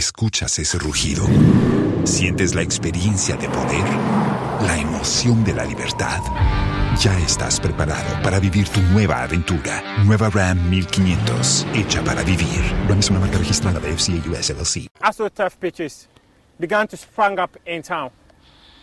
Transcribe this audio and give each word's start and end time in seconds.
Escuchas 0.00 0.58
ese 0.58 0.78
rugido. 0.78 1.26
Sientes 2.04 2.54
la 2.54 2.62
experiencia 2.62 3.36
de 3.36 3.46
poder, 3.50 3.84
la 4.66 4.78
emoción 4.78 5.44
de 5.44 5.52
la 5.52 5.66
libertad. 5.66 6.22
Ya 6.98 7.18
estás 7.18 7.60
preparado 7.60 8.22
para 8.22 8.40
vivir 8.40 8.66
tu 8.70 8.80
nueva 8.80 9.22
aventura. 9.22 9.82
Nueva 10.06 10.30
Ram 10.30 10.70
1500, 10.70 11.66
hecha 11.74 12.02
para 12.02 12.22
vivir. 12.22 12.62
Ram 12.88 13.00
es 13.00 13.10
una 13.10 13.20
marca 13.20 13.36
registrada 13.36 13.78
de 13.78 13.92
FCA 13.92 14.26
US 14.30 14.48
LLC. 14.48 14.88
AstroTurf 15.02 15.58
pitches 15.58 16.08
began 16.58 16.88
to 16.88 16.96
sprang 16.96 17.38
up 17.38 17.58
in 17.66 17.82
town. 17.82 18.10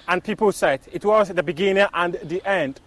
And 0.08 0.24
people 0.24 0.52
said 0.52 0.82
it 0.94 1.04
was 1.04 1.30
the 1.30 1.42
beginning 1.42 1.88
and 1.94 2.20
the 2.30 2.44
end 2.46 2.80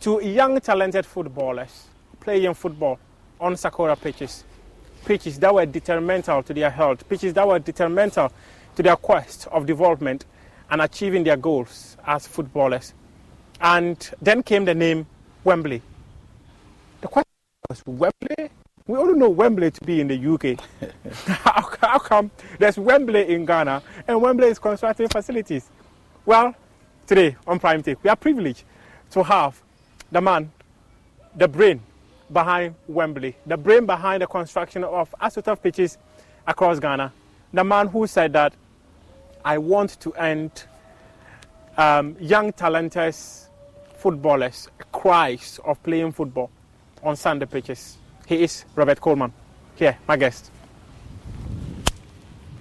to 0.00 0.20
young 0.20 0.60
talented 0.60 1.06
footballers 1.06 1.86
playing 2.18 2.54
football 2.54 2.98
on 3.38 3.56
Sakura 3.56 3.94
pitches. 3.94 4.44
Pitches 5.08 5.38
that 5.38 5.54
were 5.54 5.64
detrimental 5.64 6.42
to 6.42 6.52
their 6.52 6.68
health, 6.68 7.08
pitches 7.08 7.32
that 7.32 7.48
were 7.48 7.58
detrimental 7.58 8.30
to 8.76 8.82
their 8.82 8.94
quest 8.94 9.46
of 9.46 9.64
development 9.64 10.26
and 10.70 10.82
achieving 10.82 11.24
their 11.24 11.38
goals 11.38 11.96
as 12.06 12.26
footballers. 12.26 12.92
And 13.58 13.96
then 14.20 14.42
came 14.42 14.66
the 14.66 14.74
name 14.74 15.06
Wembley. 15.44 15.80
The 17.00 17.08
question 17.08 17.32
was 17.70 17.82
Wembley? 17.86 18.50
We 18.86 18.98
all 18.98 19.14
know 19.14 19.30
Wembley 19.30 19.70
to 19.70 19.80
be 19.82 20.02
in 20.02 20.08
the 20.08 20.26
UK. 20.34 20.60
how, 21.38 21.70
how 21.80 21.98
come 22.00 22.30
there's 22.58 22.76
Wembley 22.76 23.32
in 23.32 23.46
Ghana 23.46 23.82
and 24.06 24.20
Wembley 24.20 24.48
is 24.48 24.58
constructing 24.58 25.08
facilities? 25.08 25.70
Well, 26.26 26.54
today 27.06 27.34
on 27.46 27.58
Prime 27.58 27.82
Take, 27.82 28.04
we 28.04 28.10
are 28.10 28.16
privileged 28.16 28.64
to 29.12 29.22
have 29.22 29.62
the 30.12 30.20
man, 30.20 30.52
the 31.34 31.48
brain 31.48 31.80
behind 32.32 32.74
Wembley, 32.86 33.36
the 33.46 33.56
brain 33.56 33.86
behind 33.86 34.22
the 34.22 34.26
construction 34.26 34.84
of 34.84 35.14
AstroTurf 35.20 35.62
pitches 35.62 35.98
across 36.46 36.78
Ghana, 36.78 37.12
the 37.52 37.64
man 37.64 37.88
who 37.88 38.06
said 38.06 38.32
that 38.34 38.52
I 39.44 39.58
want 39.58 39.98
to 40.00 40.12
end 40.14 40.64
um, 41.76 42.16
young 42.20 42.52
talented 42.52 43.14
footballers' 43.96 44.68
cries 44.92 45.58
of 45.64 45.82
playing 45.82 46.12
football 46.12 46.50
on 47.02 47.16
Sunday 47.16 47.46
pitches. 47.46 47.96
He 48.26 48.42
is 48.42 48.64
Robert 48.74 49.00
Coleman. 49.00 49.32
Here, 49.76 49.96
my 50.06 50.16
guest. 50.16 50.50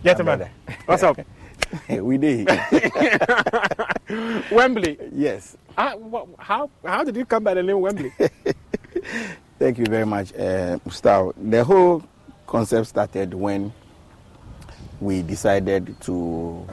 Gentlemen, 0.03 0.47
what's 0.85 1.03
up? 1.03 1.19
we 1.89 2.17
did. 2.17 2.47
Wembley. 4.51 4.97
Yes. 5.11 5.57
Uh, 5.77 5.93
wha- 5.97 6.25
how, 6.39 6.69
how 6.85 7.03
did 7.03 7.15
you 7.15 7.25
come 7.25 7.43
by 7.43 7.53
the 7.55 7.63
name 7.63 7.81
Wembley? 7.81 8.13
Thank 9.59 9.79
you 9.79 9.85
very 9.85 10.05
much, 10.05 10.33
uh, 10.35 10.77
Gustavo. 10.83 11.33
The 11.35 11.63
whole 11.63 12.03
concept 12.45 12.87
started 12.87 13.33
when 13.33 13.73
we 15.01 15.21
decided 15.23 15.99
to 16.01 16.65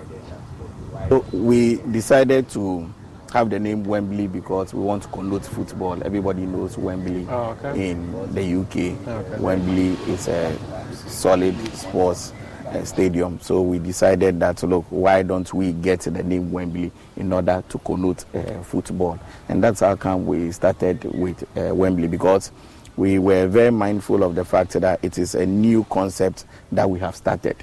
we 1.32 1.76
decided 1.90 2.48
to 2.50 2.88
have 3.32 3.50
the 3.50 3.58
name 3.58 3.84
Wembley 3.84 4.26
because 4.28 4.72
we 4.72 4.80
want 4.82 5.02
to 5.02 5.08
connote 5.08 5.44
football. 5.44 6.00
Everybody 6.04 6.42
knows 6.46 6.78
Wembley 6.78 7.26
Oh, 7.28 7.56
okay. 7.64 7.90
in 7.90 8.12
the 8.32 8.60
UK. 8.60 8.96
Okay. 9.08 9.40
Wembley 9.42 9.94
is 10.12 10.28
a 10.28 10.56
solid 10.94 11.56
sports 11.74 12.32
uh, 12.68 12.84
stadium. 12.84 13.40
So 13.40 13.60
we 13.62 13.78
decided 13.80 14.38
that 14.40 14.62
look, 14.62 14.84
why 14.90 15.22
don't 15.22 15.52
we 15.52 15.72
get 15.72 16.00
the 16.00 16.22
name 16.22 16.52
Wembley 16.52 16.92
in 17.16 17.32
order 17.32 17.62
to 17.68 17.78
connote 17.78 18.24
uh, 18.34 18.62
football? 18.62 19.18
And 19.48 19.62
that's 19.64 19.80
how 19.80 19.96
come 19.96 20.26
we 20.26 20.52
started 20.52 21.02
with 21.04 21.42
uh, 21.58 21.74
Wembley 21.74 22.06
because 22.06 22.52
we 22.96 23.18
were 23.18 23.46
very 23.46 23.70
mindful 23.70 24.22
of 24.22 24.34
the 24.34 24.44
fact 24.44 24.72
that 24.72 25.00
it 25.02 25.18
is 25.18 25.34
a 25.34 25.44
new 25.46 25.84
concept 25.90 26.44
that 26.72 26.88
we 26.88 26.98
have 27.00 27.16
started. 27.16 27.56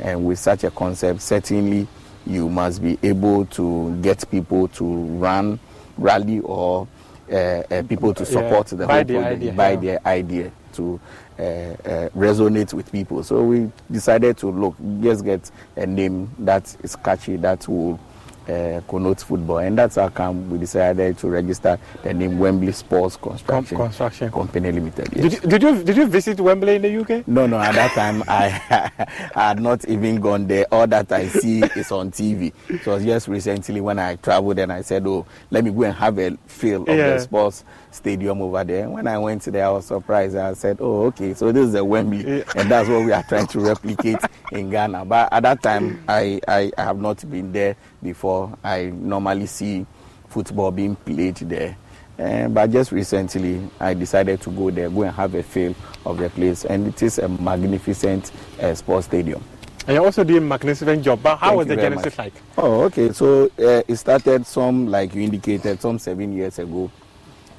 And 0.00 0.24
with 0.24 0.38
such 0.38 0.64
a 0.64 0.70
concept, 0.70 1.20
certainly 1.20 1.86
you 2.26 2.48
must 2.48 2.82
be 2.82 2.98
able 3.02 3.46
to 3.46 3.96
get 4.00 4.28
people 4.30 4.68
to 4.68 4.84
run, 4.84 5.58
rally, 5.96 6.40
or 6.40 6.86
uh, 7.30 7.34
uh, 7.34 7.82
people 7.82 8.14
to 8.14 8.22
Yeah, 8.24 8.30
support 8.30 8.66
the 8.68 8.86
whole 8.86 8.86
project, 8.86 9.24
idea, 9.26 9.52
buy 9.52 9.70
yeah. 9.72 9.76
their 9.80 10.06
idea 10.06 10.52
to 10.74 11.00
uh, 11.38 11.42
uh, 11.42 12.08
resonate 12.16 12.72
with 12.72 12.90
people. 12.92 13.22
So 13.22 13.42
we 13.42 13.70
decided 13.90 14.36
to 14.38 14.50
look, 14.50 14.76
just 15.02 15.24
get 15.24 15.50
a 15.76 15.86
name 15.86 16.30
that 16.38 16.74
is 16.82 16.96
catchy, 16.96 17.36
that 17.36 17.66
will 17.68 17.98
uh, 18.48 18.80
connotes 18.88 19.22
football, 19.22 19.58
and 19.58 19.76
that's 19.78 19.96
how 19.96 20.08
come 20.08 20.48
we 20.50 20.58
decided 20.58 21.18
to 21.18 21.28
register 21.28 21.78
the 22.02 22.14
name 22.14 22.38
Wembley 22.38 22.72
Sports 22.72 23.16
Construction, 23.16 23.76
Com- 23.76 23.86
Construction. 23.86 24.30
Company 24.32 24.72
Limited. 24.72 25.08
Yes. 25.14 25.22
Did 25.22 25.32
you, 25.32 25.40
did 25.48 25.62
you 25.62 25.82
did 25.84 25.96
you 25.96 26.06
visit 26.06 26.40
Wembley 26.40 26.76
in 26.76 26.82
the 26.82 26.96
UK? 27.00 27.28
No, 27.28 27.46
no. 27.46 27.58
At 27.58 27.74
that 27.74 27.92
time, 27.92 28.22
I, 28.26 28.90
I 28.96 29.04
had 29.48 29.60
not 29.60 29.84
even 29.86 30.20
gone 30.20 30.46
there. 30.46 30.66
All 30.72 30.86
that 30.86 31.10
I 31.12 31.28
see 31.28 31.60
is 31.62 31.92
on 31.92 32.10
TV. 32.10 32.52
So 32.84 32.98
just 32.98 33.28
recently 33.28 33.80
when 33.80 33.98
I 33.98 34.16
traveled 34.16 34.58
and 34.58 34.72
I 34.72 34.82
said, 34.82 35.06
"Oh, 35.06 35.26
let 35.50 35.64
me 35.64 35.70
go 35.70 35.82
and 35.84 35.94
have 35.94 36.18
a 36.18 36.36
feel 36.46 36.82
of 36.82 36.88
Yeah. 36.88 37.10
the 37.14 37.20
sports 37.20 37.64
stadium 37.90 38.42
over 38.42 38.64
there." 38.64 38.88
When 38.88 39.06
I 39.06 39.18
went 39.18 39.42
there, 39.42 39.66
I 39.66 39.70
was 39.70 39.86
surprised. 39.86 40.36
I 40.36 40.52
said, 40.54 40.78
"Oh, 40.80 41.06
okay. 41.06 41.34
So 41.34 41.52
this 41.52 41.66
is 41.66 41.72
the 41.72 41.84
Wembley, 41.84 42.42
and 42.56 42.70
that's 42.70 42.88
what 42.88 43.04
we 43.04 43.12
are 43.12 43.22
trying 43.22 43.46
to 43.48 43.60
replicate 43.60 44.18
in 44.52 44.70
Ghana." 44.70 45.04
But 45.04 45.32
at 45.32 45.42
that 45.42 45.62
time, 45.62 46.02
I, 46.08 46.40
I, 46.46 46.70
I 46.76 46.82
have 46.82 47.00
not 47.00 47.28
been 47.30 47.52
there 47.52 47.76
before. 48.02 48.56
I 48.62 48.86
normally 48.86 49.46
see 49.46 49.86
football 50.28 50.70
being 50.70 50.96
played 50.96 51.36
there. 51.36 51.76
Uh, 52.18 52.48
but 52.48 52.70
just 52.70 52.90
recently, 52.90 53.62
I 53.78 53.94
decided 53.94 54.40
to 54.40 54.50
go 54.50 54.70
there, 54.70 54.90
go 54.90 55.02
and 55.02 55.14
have 55.14 55.34
a 55.34 55.42
feel 55.42 55.74
of 56.04 56.18
the 56.18 56.28
place, 56.30 56.64
and 56.64 56.88
it 56.88 57.00
is 57.02 57.18
a 57.18 57.28
magnificent 57.28 58.32
uh, 58.60 58.74
sports 58.74 59.06
stadium. 59.06 59.42
And 59.86 59.94
you're 59.94 60.04
also 60.04 60.22
did 60.22 60.36
a 60.36 60.40
magnificent 60.40 61.02
job. 61.02 61.22
But 61.22 61.36
how 61.36 61.46
Thank 61.48 61.58
was 61.58 61.66
the 61.68 61.76
genesis 61.76 62.04
much. 62.04 62.18
like? 62.18 62.34
Oh, 62.58 62.82
okay. 62.82 63.10
So 63.12 63.46
uh, 63.58 63.82
it 63.88 63.96
started 63.96 64.44
some, 64.46 64.88
like 64.88 65.14
you 65.14 65.22
indicated, 65.22 65.80
some 65.80 65.98
seven 65.98 66.32
years 66.32 66.58
ago. 66.58 66.90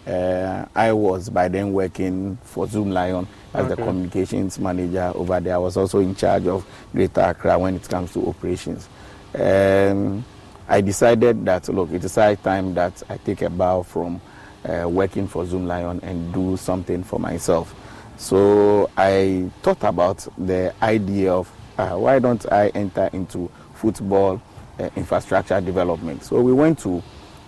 Uh, 0.10 0.66
I 0.74 0.92
was 0.92 1.30
by 1.30 1.48
then 1.50 1.72
working 1.72 2.38
for 2.44 2.66
Zoomlion 2.66 3.28
as 3.54 3.68
the 3.68 3.76
communications 3.76 4.58
manager 4.58 5.12
over 5.14 5.40
there. 5.40 5.54
I 5.54 5.58
was 5.60 5.78
also 5.78 6.00
in 6.00 6.16
charge 6.16 6.48
of 6.48 6.66
Greater 6.92 7.22
Accra 7.22 7.60
when 7.60 7.76
it 7.76 7.88
comes 7.88 8.14
to 8.14 8.28
operations. 8.28 8.90
Um, 9.36 10.26
I 10.68 10.82
decided 10.82 11.46
that 11.46 11.70
look, 11.70 11.92
it 11.92 12.04
is 12.04 12.16
high 12.16 12.36
time 12.36 12.74
that 12.74 13.04
I 13.08 13.18
take 13.18 13.44
a 13.44 13.52
bow 13.52 13.84
from 13.84 14.20
uh, 14.66 14.90
working 14.90 15.28
for 15.28 15.46
Zoomlion 15.46 16.02
and 16.02 16.34
do 16.34 16.58
something 16.58 17.04
for 17.04 17.20
myself. 17.20 17.76
So 18.18 18.90
I 18.98 19.50
thought 19.62 19.84
about 19.84 20.28
the 20.38 20.74
idea 20.82 21.34
of 21.34 21.52
uh, 21.78 21.92
why 21.92 22.18
don't 22.20 22.52
I 22.52 22.70
enter 22.70 23.10
into 23.14 23.50
football 23.76 24.42
uh, 24.80 24.90
infrastructure 24.96 25.62
development. 25.62 26.24
So 26.24 26.42
we 26.42 26.52
went 26.52 26.80
to 26.80 27.04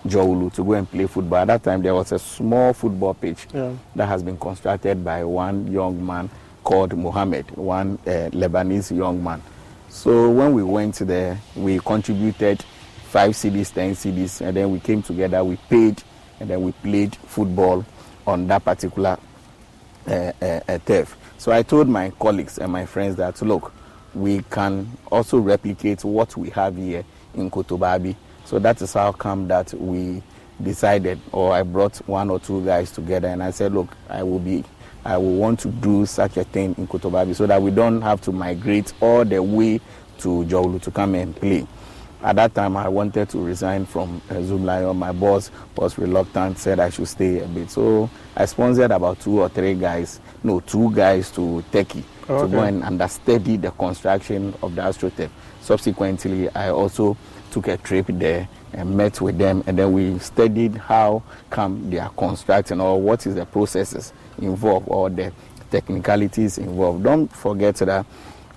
Dzorwulu 0.06 0.52
to 0.54 0.64
go 0.64 0.72
and 0.72 0.90
play 0.90 1.06
football. 1.06 1.38
At 1.40 1.46
that 1.48 1.62
time, 1.62 1.82
there 1.82 1.94
was 1.94 2.12
a 2.12 2.18
small 2.18 2.72
football 2.72 3.14
pitch 3.14 3.46
Yeah. 3.54 3.72
that 3.96 4.06
has 4.06 4.22
been 4.22 4.36
constructed 4.36 5.04
by 5.04 5.24
one 5.24 5.70
young 5.70 6.04
man 6.04 6.28
called 6.64 6.96
Mohammed, 6.96 7.50
one 7.56 7.98
uh, 8.06 8.30
Lebanese 8.32 8.96
young 8.96 9.22
man. 9.22 9.42
So 9.88 10.30
when 10.30 10.54
we 10.54 10.62
went 10.62 10.94
there, 10.96 11.38
we 11.54 11.78
contributed 11.78 12.62
five 13.10 13.32
CDs, 13.32 13.72
ten 13.72 13.92
CDs, 13.94 14.40
and 14.40 14.56
then 14.56 14.70
we 14.72 14.80
came 14.80 15.02
together, 15.02 15.44
we 15.44 15.56
paid, 15.68 16.02
and 16.40 16.48
then 16.48 16.62
we 16.62 16.72
played 16.72 17.14
football 17.16 17.84
on 18.26 18.46
that 18.48 18.64
particular 18.64 19.18
uh, 20.08 20.32
uh, 20.40 20.60
uh, 20.68 20.78
turf. 20.86 21.16
So 21.38 21.52
I 21.52 21.62
told 21.62 21.88
my 21.88 22.10
colleagues 22.18 22.58
and 22.58 22.72
my 22.72 22.86
friends 22.86 23.16
that 23.16 23.40
look, 23.42 23.72
we 24.14 24.42
can 24.50 24.90
also 25.10 25.38
replicate 25.38 26.04
what 26.04 26.36
we 26.36 26.50
have 26.50 26.76
here 26.76 27.04
in 27.34 27.50
Kotobabi. 27.50 28.14
So 28.52 28.58
that 28.58 28.82
is 28.82 28.92
how 28.92 29.12
come 29.12 29.48
that 29.48 29.72
we 29.72 30.22
decided, 30.62 31.18
or 31.32 31.54
I 31.54 31.62
brought 31.62 31.96
one 32.06 32.28
or 32.28 32.38
two 32.38 32.62
guys 32.66 32.90
together, 32.90 33.28
and 33.28 33.42
I 33.42 33.50
said, 33.50 33.72
look, 33.72 33.96
I 34.10 34.22
will 34.22 34.40
be, 34.40 34.62
I 35.06 35.16
will 35.16 35.36
want 35.36 35.58
to 35.60 35.68
do 35.68 36.04
such 36.04 36.36
a 36.36 36.44
thing 36.44 36.74
in 36.76 36.86
Kotobabi, 36.86 37.34
so 37.34 37.46
that 37.46 37.62
we 37.62 37.70
don't 37.70 38.02
have 38.02 38.20
to 38.20 38.30
migrate 38.30 38.92
all 39.00 39.24
the 39.24 39.42
way 39.42 39.78
to 40.18 40.28
Dzorwulu 40.44 40.82
to 40.82 40.90
come 40.90 41.14
and 41.14 41.34
play. 41.34 41.66
At 42.22 42.36
that 42.36 42.54
time, 42.54 42.76
I 42.76 42.88
wanted 42.90 43.30
to 43.30 43.38
resign 43.38 43.86
from 43.86 44.20
uh, 44.28 44.34
Zoomlion. 44.34 44.96
My 44.96 45.12
boss 45.12 45.50
was 45.74 45.96
reluctant, 45.96 46.58
said 46.58 46.78
I 46.78 46.90
should 46.90 47.08
stay 47.08 47.40
a 47.40 47.46
bit. 47.46 47.70
So 47.70 48.10
I 48.36 48.44
sponsored 48.44 48.90
about 48.90 49.18
two 49.20 49.40
or 49.40 49.48
three 49.48 49.72
guys, 49.72 50.20
no, 50.44 50.60
two 50.60 50.94
guys 50.94 51.30
to 51.30 51.64
Turkey 51.72 52.04
to 52.26 52.32
Okay. 52.34 52.52
go 52.52 52.62
and 52.64 52.84
understudy 52.84 53.56
the 53.56 53.70
construction 53.70 54.54
of 54.62 54.74
the 54.74 54.82
AstroTurf. 54.82 55.30
Subsequently, 55.62 56.50
I 56.50 56.68
also 56.68 57.16
took 57.52 57.68
a 57.68 57.76
trip 57.76 58.06
there 58.08 58.48
and 58.72 58.96
met 58.96 59.20
with 59.20 59.36
them, 59.38 59.62
and 59.66 59.78
then 59.78 59.92
we 59.92 60.18
studied 60.18 60.74
how 60.74 61.22
come 61.50 61.90
they 61.90 61.98
are 61.98 62.08
constructing 62.10 62.80
or 62.80 63.00
what 63.00 63.26
is 63.26 63.34
the 63.34 63.44
processes 63.46 64.12
involved 64.38 64.86
or 64.88 65.10
the 65.10 65.30
technicalities 65.70 66.58
involved. 66.58 67.04
Don't 67.04 67.28
forget 67.30 67.76
that 67.76 68.06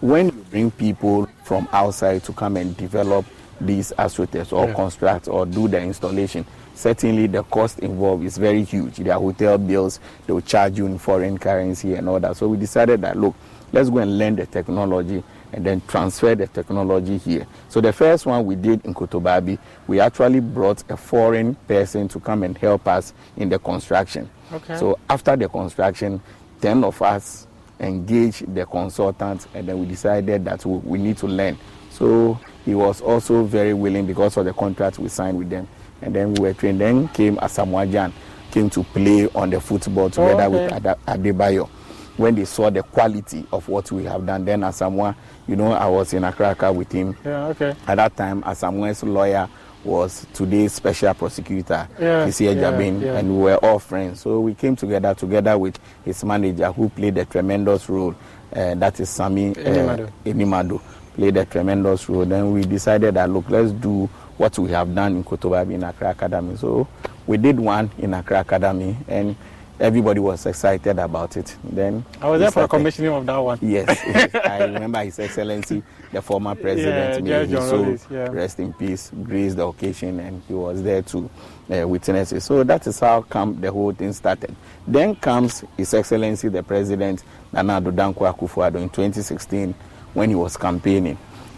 when 0.02 0.28
you 0.28 0.32
bring 0.50 0.72
people 0.72 1.28
from 1.44 1.68
outside 1.74 2.24
to 2.24 2.34
come 2.34 2.56
and 2.58 2.76
develop 2.78 3.26
these 3.60 3.92
astroturfs 3.98 4.52
or 4.54 4.68
Yeah. 4.68 4.74
construct 4.74 5.28
or 5.28 5.46
do 5.46 5.68
the 5.68 5.80
installation, 5.82 6.46
certainly 6.74 7.28
the 7.28 7.44
cost 7.44 7.80
involved 7.80 8.24
is 8.26 8.38
very 8.38 8.64
huge. 8.64 8.98
Their 8.98 9.16
hotel 9.20 9.58
bills, 9.58 10.00
they 10.26 10.34
will 10.34 10.42
charge 10.42 10.78
you 10.78 10.86
in 10.86 10.98
foreign 10.98 11.38
currency 11.38 11.96
and 11.96 12.08
all 12.08 12.20
that. 12.20 12.36
So 12.38 12.48
we 12.50 12.58
decided 12.58 13.02
that 13.02 13.18
look, 13.18 13.34
let's 13.74 13.90
go 13.90 14.00
and 14.00 14.18
learn 14.18 14.36
the 14.36 14.46
technology 14.46 15.24
and 15.56 15.66
then 15.66 15.82
transfer 15.88 16.36
the 16.36 16.48
technology 16.48 17.18
here. 17.18 17.48
So 17.70 17.80
the 17.80 17.94
first 17.94 18.26
one 18.26 18.46
we 18.46 18.56
did 18.56 18.86
in 18.86 18.94
Kotobabi, 18.94 19.58
we 19.88 20.02
actually 20.02 20.42
brought 20.42 20.84
a 20.92 20.98
foreign 20.98 21.56
person 21.56 22.10
to 22.10 22.20
come 22.20 22.44
and 22.44 22.58
help 22.58 22.86
us 22.90 23.14
in 23.38 23.48
the 23.48 23.58
construction. 23.58 24.30
Okay. 24.52 24.78
So 24.78 25.00
after 25.10 25.38
the 25.38 25.48
construction, 25.48 26.22
10 26.60 26.84
of 26.84 27.02
us 27.02 27.48
engaged 27.80 28.54
the 28.54 28.66
consultant 28.66 29.48
and 29.54 29.68
then 29.68 29.80
we 29.80 29.86
decided 29.86 30.44
that 30.44 30.66
we, 30.66 30.78
we 30.80 30.98
need 31.00 31.18
to 31.20 31.28
learn. 31.28 31.58
So 31.90 32.38
he 32.66 32.76
was 32.76 33.00
also 33.02 33.44
very 33.46 33.74
willing 33.74 34.06
because 34.06 34.36
of 34.36 34.44
the 34.44 34.54
contract 34.54 35.00
we 35.00 35.08
signed 35.08 35.38
with 35.38 35.50
them. 35.50 35.70
And 36.02 36.14
then 36.14 36.34
we 36.34 36.42
were 36.50 36.54
trained. 36.54 36.82
Then 36.82 37.08
came 37.08 37.38
Asamoah 37.38 37.90
Gyan, 37.90 38.12
came 38.52 38.70
to 38.72 38.84
play 38.84 39.30
on 39.34 39.52
the 39.52 39.62
football 39.62 40.10
together 40.10 40.50
with 40.50 40.64
okay. 40.74 40.76
Ada- 40.76 40.98
Adebayo. 41.08 41.70
When 42.18 42.36
they 42.36 42.46
saw 42.46 42.70
the 42.70 42.82
quality 42.84 43.46
of 43.52 43.68
what 43.68 43.92
we 43.92 44.06
have 44.06 44.26
done, 44.26 44.46
then 44.46 44.62
Asamoah, 44.62 45.16
you 45.48 45.56
know, 45.58 45.74
I 45.74 45.86
was 45.88 46.14
in 46.14 46.24
Accra 46.24 46.72
with 46.72 46.92
him. 46.92 47.18
Yeah, 47.26 47.48
okay. 47.48 47.76
At 47.88 47.96
that 47.96 48.16
time, 48.16 48.42
Asamoah's 48.44 49.04
lawyer 49.04 49.50
was 49.84 50.26
today's 50.34 50.74
special 50.74 51.14
prosecutor, 51.14 51.88
Yeah, 52.00 52.26
yeah, 52.26 52.32
Agyebeng, 52.32 53.02
yeah. 53.02 53.18
and 53.18 53.30
we 53.30 53.44
were 53.44 53.58
all 53.58 53.80
friends. 53.80 54.22
So 54.22 54.40
we 54.40 54.54
came 54.56 54.76
together 54.76 55.14
together 55.14 55.58
with 55.58 55.78
his 56.04 56.24
manager, 56.24 56.72
who 56.72 56.90
played 56.90 57.18
a 57.18 57.26
tremendous 57.26 57.88
role. 57.90 58.16
Uh, 58.56 58.74
that 58.76 59.00
is 59.00 59.10
Sami 59.10 59.50
uh, 59.56 59.60
Anim 59.60 59.88
Addo. 59.88 60.12
Enimado, 60.26 60.82
played 61.16 61.38
a 61.38 61.46
tremendous 61.46 62.08
role. 62.10 62.26
Then 62.26 62.52
we 62.54 62.62
decided 62.62 63.14
that 63.16 63.30
look, 63.30 63.50
let's 63.50 63.72
do 63.74 64.06
what 64.38 64.58
we 64.58 64.72
have 64.72 64.96
done 64.96 65.18
in 65.18 65.24
Kotobabi 65.24 65.74
in 65.74 65.84
Accra 65.84 66.12
Academy. 66.12 66.56
So 66.58 66.88
we 67.28 67.38
did 67.38 67.60
one 67.60 67.92
in 68.00 68.14
Accra 68.14 68.40
Academy, 68.40 68.96
and 69.08 69.36
everybody 69.80 70.20
was 70.20 70.46
excited 70.46 71.00
about 71.00 71.38
it. 71.38 71.56
Then 71.64 72.06
I 72.22 72.30
was 72.30 72.40
there 72.40 72.52
for 72.52 72.62
the 72.62 72.68
commissioning 72.68 73.12
of 73.12 73.26
that 73.26 73.38
one. 73.38 73.60
Yes, 73.62 73.88
yes. 74.08 74.34
I 74.36 74.66
remember 74.66 75.04
His 75.04 75.20
Excellency, 75.20 75.84
the 76.12 76.22
former 76.22 76.56
president, 76.56 77.26
Yeah, 77.26 77.46
John 77.46 77.98
so 77.98 78.14
yeah. 78.14 78.30
rest 78.30 78.60
in 78.60 78.74
peace, 78.74 79.12
grace 79.24 79.56
the 79.56 79.66
occasion, 79.66 80.20
and 80.20 80.42
he 80.48 80.54
was 80.54 80.82
there 80.84 81.02
to 81.04 81.30
uh, 81.72 81.88
witness 81.88 82.32
it. 82.32 82.42
So 82.42 82.64
that 82.64 82.86
is 82.88 83.00
how 83.00 83.22
come 83.24 83.60
the 83.60 83.72
whole 83.72 83.92
thing 83.92 84.14
started. 84.14 84.56
Then 84.88 85.16
comes 85.16 85.64
His 85.78 85.94
Excellency, 85.94 86.48
the 86.50 86.64
President, 86.64 87.24
Nana 87.52 87.82
Dankwa 87.82 88.36
Akufo-Addo 88.36 88.76
in 88.82 88.90
2016 88.90 89.74
when 90.14 90.30
he 90.30 90.36
was 90.36 90.58
campaigning. 90.58 91.18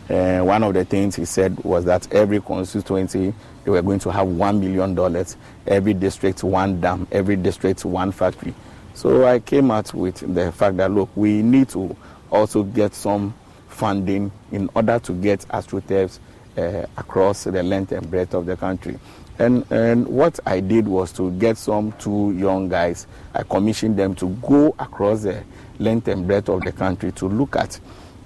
Uh, 0.10 0.40
one 0.40 0.64
of 0.64 0.74
the 0.74 0.86
things 0.86 1.16
he 1.18 1.26
said 1.26 1.58
was 1.66 1.84
that 1.84 2.12
every 2.14 2.40
constituency 2.42 3.34
they 3.68 3.72
were 3.72 3.82
going 3.82 4.00
to 4.00 4.10
have 4.10 4.26
one 4.26 4.62
million 4.62 4.96
dollars, 4.96 5.36
every 5.68 5.94
district 5.94 6.42
one 6.42 6.80
dam, 6.80 7.06
every 7.12 7.36
district 7.36 7.84
one 7.84 8.14
factory. 8.14 8.54
So 8.94 9.28
I 9.28 9.40
came 9.40 9.72
out 9.72 9.94
with 9.94 10.20
the 10.34 10.54
fact 10.54 10.78
that 10.78 10.90
look, 10.90 11.10
we 11.18 11.42
need 11.42 11.68
to 11.72 11.94
also 12.32 12.64
get 12.64 12.94
some 12.94 13.34
funding 13.68 14.32
in 14.54 14.70
order 14.74 15.00
to 15.00 15.12
get 15.12 15.42
astroturfs 15.50 16.20
uh, 16.58 16.86
across 16.96 17.44
the 17.44 17.62
length 17.62 17.92
and 17.92 18.10
breadth 18.10 18.34
of 18.36 18.46
the 18.46 18.56
country. 18.56 18.98
And, 19.38 19.70
and 19.70 20.08
what 20.08 20.40
I 20.46 20.62
did 20.62 20.88
was 20.88 21.12
to 21.14 21.30
get 21.32 21.58
some 21.58 21.92
two 22.00 22.32
young 22.38 22.70
guys. 22.70 23.06
I 23.34 23.44
commissioned 23.44 24.00
them 24.00 24.16
to 24.16 24.30
go 24.42 24.74
across 24.80 25.24
the 25.24 25.44
length 25.78 26.08
and 26.08 26.26
breadth 26.26 26.48
of 26.48 26.62
the 26.62 26.72
country 26.72 27.12
to 27.12 27.28
look 27.28 27.58
at 27.58 27.82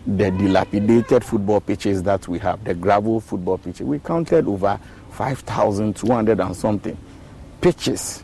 the 0.06 0.32
dilapidated 0.32 1.24
football 1.24 1.62
pitches 1.62 2.02
that 2.04 2.28
we 2.28 2.40
have, 2.40 2.64
the 2.64 2.74
gravel 2.74 3.20
football 3.20 3.58
pitches. 3.58 3.86
We 3.86 4.00
counted 4.00 4.48
over 4.48 4.80
5,200 5.22 6.40
and 6.40 6.56
something 6.56 6.98
pitches 7.62 8.24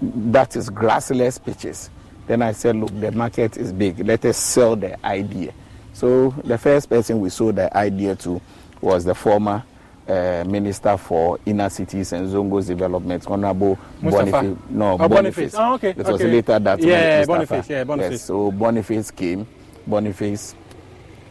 that 0.00 0.56
is 0.56 0.70
grassless 0.70 1.42
pitches. 1.44 1.90
Then 2.26 2.40
I 2.40 2.52
said, 2.52 2.76
look, 2.76 2.98
the 2.98 3.12
market 3.12 3.58
is 3.58 3.74
big. 3.74 3.98
Let 4.06 4.24
us 4.24 4.38
sell 4.38 4.74
the 4.74 5.04
idea. 5.04 5.52
So 5.92 6.30
the 6.42 6.56
first 6.56 6.88
person 6.88 7.20
we 7.20 7.28
sold 7.28 7.56
the 7.56 7.76
idea 7.76 8.16
to 8.16 8.40
was 8.80 9.04
the 9.04 9.14
former 9.14 9.62
uh, 10.08 10.44
Minister 10.48 10.96
for 10.96 11.38
Inner 11.44 11.68
Cities 11.68 12.14
and 12.14 12.26
Zongo's 12.26 12.68
Development, 12.68 13.22
Honorable. 13.26 13.78
Boniface. 14.02 14.56
No, 14.70 14.92
Oh, 14.98 15.08
Boniface. 15.08 15.52
Boniface. 15.52 15.54
Oh, 15.58 15.74
okay, 15.74 15.90
It 15.90 15.96
was 15.98 16.08
okay. 16.08 16.24
later 16.32 16.58
that 16.58 16.80
Yeah, 16.80 17.26
Boniface, 17.26 17.68
yeah, 17.68 17.84
Boniface. 17.84 18.12
Yes, 18.12 18.24
so 18.24 18.50
Boniface 18.50 19.10
came. 19.10 19.46
Boniface 19.86 20.54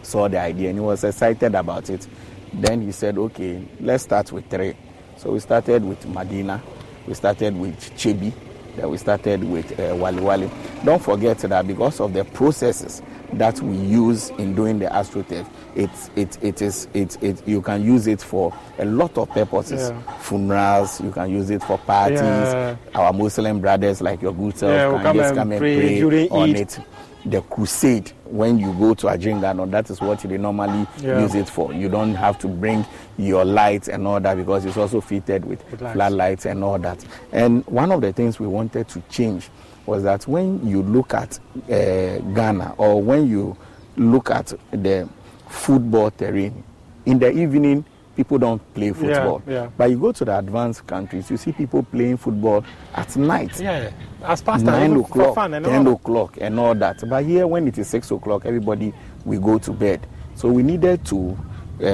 saw 0.04 0.28
the 0.28 0.40
idea 0.40 0.70
and 0.70 0.78
he 0.78 0.86
was 0.86 1.04
excited 1.04 1.56
about 1.56 1.90
it. 1.90 2.08
Then 2.54 2.84
he 2.84 2.92
said, 2.92 3.18
okay, 3.18 3.64
let's 3.80 4.04
start 4.04 4.32
with 4.32 4.48
three. 4.48 4.76
So 5.20 5.32
we 5.34 5.40
started 5.42 5.84
with 5.84 6.06
Madina, 6.08 6.62
we 7.06 7.14
started 7.14 7.54
with 7.58 7.76
Chebi, 7.98 8.32
then 8.78 8.90
we 8.90 8.98
started 8.98 9.44
with 9.44 9.70
uh, 9.74 9.94
Walewale. 9.94 10.50
Don't 10.86 11.02
forget 11.04 11.38
that 11.40 11.68
because 11.68 12.00
of 12.00 12.14
the 12.14 12.24
processes 12.24 13.02
that 13.34 13.60
we 13.60 13.76
use 13.76 14.30
in 14.32 14.56
doing 14.56 14.80
the 14.80 14.86
astroturf, 14.86 15.46
it's 15.76 16.10
it, 16.16 16.42
it 16.42 16.62
is 16.62 16.88
it, 16.94 17.22
it 17.22 17.46
you 17.46 17.62
can 17.62 17.84
use 17.84 18.08
it 18.08 18.22
for 18.22 18.58
a 18.78 18.86
lot 18.86 19.18
of 19.18 19.30
purposes. 19.32 19.90
Yeah. 19.90 20.18
Funerals, 20.20 21.02
you 21.02 21.12
can 21.12 21.30
use 21.30 21.50
it 21.50 21.64
for 21.64 21.78
parties. 21.80 22.22
Yeah. 22.22 22.78
Our 22.96 23.12
Muslim 23.12 23.60
brothers 23.60 24.00
like 24.00 24.22
your 24.22 24.34
good 24.34 24.58
self 24.58 24.72
Yeah, 24.72 24.90
can 24.90 25.04
come 25.04 25.18
just 25.18 25.28
and 25.32 25.38
come 25.38 25.52
and 25.52 25.60
pray 25.60 25.76
pray, 25.80 26.00
during 26.00 26.30
on 26.32 26.56
it. 26.56 26.80
The 27.26 27.42
crusade, 27.42 28.12
when 28.26 28.58
you 28.60 28.72
go 28.74 28.94
to 28.94 29.08
Adjiringanor, 29.08 29.70
that 29.72 29.90
is 29.90 30.00
what 30.00 30.20
they 30.20 30.38
normally 30.38 30.88
Yeah. 31.02 31.22
use 31.22 31.36
it 31.36 31.50
for. 31.50 31.74
You 31.74 31.90
don't 31.90 32.16
have 32.16 32.40
to 32.40 32.48
bring 32.48 32.86
your 33.18 33.44
lights 33.44 33.90
and 33.90 34.08
all 34.08 34.20
that 34.22 34.38
because 34.38 34.64
it's 34.66 34.78
also 34.78 35.02
fitted 35.02 35.44
with, 35.46 35.62
With 35.72 35.82
lights. 35.96 36.46
and 36.46 36.64
all 36.64 36.80
that. 36.80 37.04
And 37.34 37.66
one 37.68 37.92
of 37.92 38.02
the 38.02 38.14
things 38.14 38.40
we 38.40 38.48
wanted 38.48 38.88
to 38.90 39.02
change 39.10 39.50
was 39.86 40.04
that 40.04 40.28
when 40.28 40.66
you 40.66 40.82
look 40.82 41.14
at 41.14 41.40
uh, 41.70 42.20
Ghana 42.34 42.76
or 42.78 43.02
when 43.02 43.28
you 43.28 43.58
look 43.98 44.30
at 44.32 44.54
the 44.72 45.08
football 45.50 46.12
terrain, 46.12 46.64
in 47.06 47.20
the 47.20 47.32
evening, 47.32 47.84
people 48.20 48.38
don't 48.38 48.62
play 48.74 48.92
football. 48.92 49.42
yeah. 49.48 49.70
But 49.78 49.90
you 49.92 49.98
go 49.98 50.12
to 50.12 50.26
the 50.26 50.38
advanced 50.38 50.86
countries, 50.86 51.32
you 51.32 51.38
see 51.38 51.54
people 51.54 51.84
playing 51.84 52.18
football 52.18 52.66
at 52.94 53.16
night 53.16 53.58
Yeah, 53.62 53.92
as 54.26 54.42
past 54.42 54.66
nine 54.66 54.94
o'clock, 54.98 55.36
fun 55.36 55.54
and 55.54 55.64
ten 55.66 55.88
all. 55.88 55.94
o'clock, 55.94 56.38
and 56.42 56.60
all 56.60 56.76
that. 56.76 56.98
But 57.10 57.24
here, 57.24 57.48
when 57.48 57.66
it 57.70 57.78
is 57.78 57.88
six 57.88 58.12
o'clock, 58.12 58.46
everybody 58.46 58.94
we 59.24 59.38
go 59.38 59.58
to 59.60 59.72
bed. 59.72 60.06
So 60.36 60.50
we 60.52 60.64
needed 60.64 61.06
to 61.06 61.38
uh, 61.82 61.86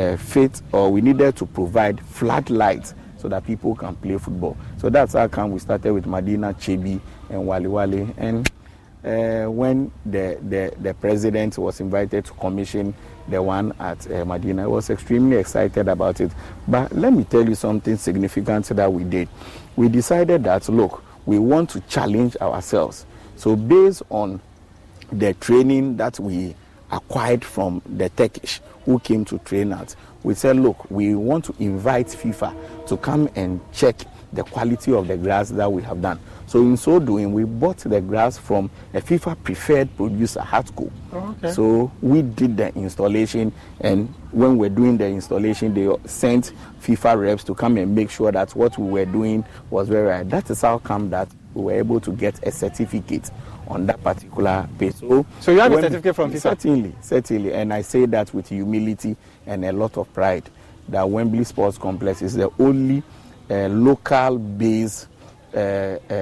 uh, 0.00 0.16
fit, 0.18 0.62
or 0.70 0.88
we 0.92 1.00
needed 1.00 1.34
to 1.38 1.46
provide 1.46 2.00
flat 2.06 2.48
lights 2.48 2.94
so 3.16 3.26
that 3.28 3.44
people 3.44 3.74
can 3.74 3.96
play 3.96 4.18
football. 4.18 4.56
So 4.76 4.88
that's 4.88 5.14
how 5.14 5.26
come 5.26 5.50
we 5.50 5.58
started 5.58 5.92
with 5.92 6.04
Madina, 6.06 6.54
Chebi, 6.54 7.00
and 7.28 7.40
Walewale. 7.42 8.14
And 8.18 8.48
uh, 9.04 9.50
when 9.50 9.90
the, 10.06 10.38
the 10.48 10.72
the 10.80 10.94
president 10.94 11.58
was 11.58 11.80
invited 11.80 12.24
to 12.26 12.32
commission 12.34 12.94
the 13.28 13.42
one 13.42 13.72
at 13.78 14.06
uh, 14.06 14.24
Madina, 14.24 14.62
I 14.62 14.66
was 14.66 14.90
extremely 14.90 15.36
excited 15.36 15.88
about 15.88 16.20
it. 16.20 16.30
But 16.66 16.92
let 16.92 17.12
me 17.12 17.24
tell 17.24 17.46
you 17.48 17.54
something 17.54 17.96
significant 17.96 18.66
that 18.66 18.92
we 18.92 19.04
did. 19.04 19.28
We 19.76 19.88
decided 19.88 20.44
that 20.44 20.68
look, 20.68 21.02
we 21.26 21.38
want 21.38 21.70
to 21.70 21.80
challenge 21.82 22.36
ourselves. 22.36 23.06
So 23.36 23.56
based 23.56 24.02
on 24.10 24.40
the 25.10 25.34
training 25.34 25.96
that 25.98 26.18
we 26.18 26.54
acquired 26.90 27.44
from 27.44 27.82
the 27.86 28.08
Turkish 28.10 28.60
who 28.84 28.98
came 28.98 29.24
to 29.26 29.38
train 29.38 29.72
us, 29.72 29.96
we 30.22 30.34
said, 30.34 30.56
look, 30.56 30.90
we 30.90 31.14
want 31.14 31.44
to 31.46 31.54
invite 31.58 32.06
FIFA 32.06 32.86
to 32.86 32.96
come 32.96 33.28
and 33.34 33.60
check 33.72 33.96
the 34.32 34.44
quality 34.44 34.92
of 34.92 35.08
the 35.08 35.16
grass 35.16 35.50
that 35.50 35.70
we 35.70 35.82
have 35.82 36.00
done. 36.00 36.18
So 36.52 36.58
in 36.58 36.76
so 36.76 36.98
doing, 36.98 37.32
we 37.32 37.44
bought 37.44 37.78
the 37.78 37.98
grass 38.02 38.36
from 38.36 38.70
a 38.92 39.00
FIFA 39.00 39.42
preferred 39.42 39.96
producer, 39.96 40.40
Hatco. 40.40 40.92
Oh, 41.10 41.34
okay. 41.38 41.50
So 41.50 41.90
we 42.02 42.20
did 42.20 42.58
the 42.58 42.68
installation, 42.74 43.54
and 43.80 44.14
when 44.32 44.58
we're 44.58 44.68
doing 44.68 44.98
the 44.98 45.06
installation, 45.06 45.72
they 45.72 45.88
sent 46.06 46.52
FIFA 46.82 47.18
reps 47.22 47.44
to 47.44 47.54
come 47.54 47.78
and 47.78 47.94
make 47.94 48.10
sure 48.10 48.30
that 48.30 48.54
what 48.54 48.76
we 48.76 48.90
were 48.90 49.06
doing 49.06 49.46
was 49.70 49.88
very 49.88 50.08
right. 50.08 50.28
That 50.28 50.50
is 50.50 50.60
how 50.60 50.76
come 50.76 51.08
that 51.08 51.26
we 51.54 51.62
were 51.62 51.72
able 51.72 52.00
to 52.00 52.12
get 52.12 52.46
a 52.46 52.52
certificate 52.52 53.30
on 53.66 53.86
that 53.86 54.04
particular 54.04 54.68
page. 54.78 54.96
So, 54.96 55.24
So 55.40 55.52
you 55.52 55.60
have 55.60 55.72
a 55.72 55.80
certificate 55.80 56.14
from 56.14 56.32
FIFA? 56.32 56.40
Certainly, 56.42 56.94
certainly, 57.00 57.54
and 57.54 57.72
I 57.72 57.80
say 57.80 58.04
that 58.04 58.34
with 58.34 58.50
humility 58.50 59.16
and 59.46 59.64
a 59.64 59.72
lot 59.72 59.96
of 59.96 60.12
pride. 60.12 60.50
That 60.90 61.08
Wembley 61.08 61.44
Sports 61.44 61.78
Complex 61.78 62.20
is 62.20 62.34
the 62.34 62.50
only 62.58 63.02
uh, 63.48 63.68
local-based 63.68 65.04
uh, 65.04 65.06
uh, 65.06 65.11
Uh, 65.54 65.98
uh, 66.10 66.14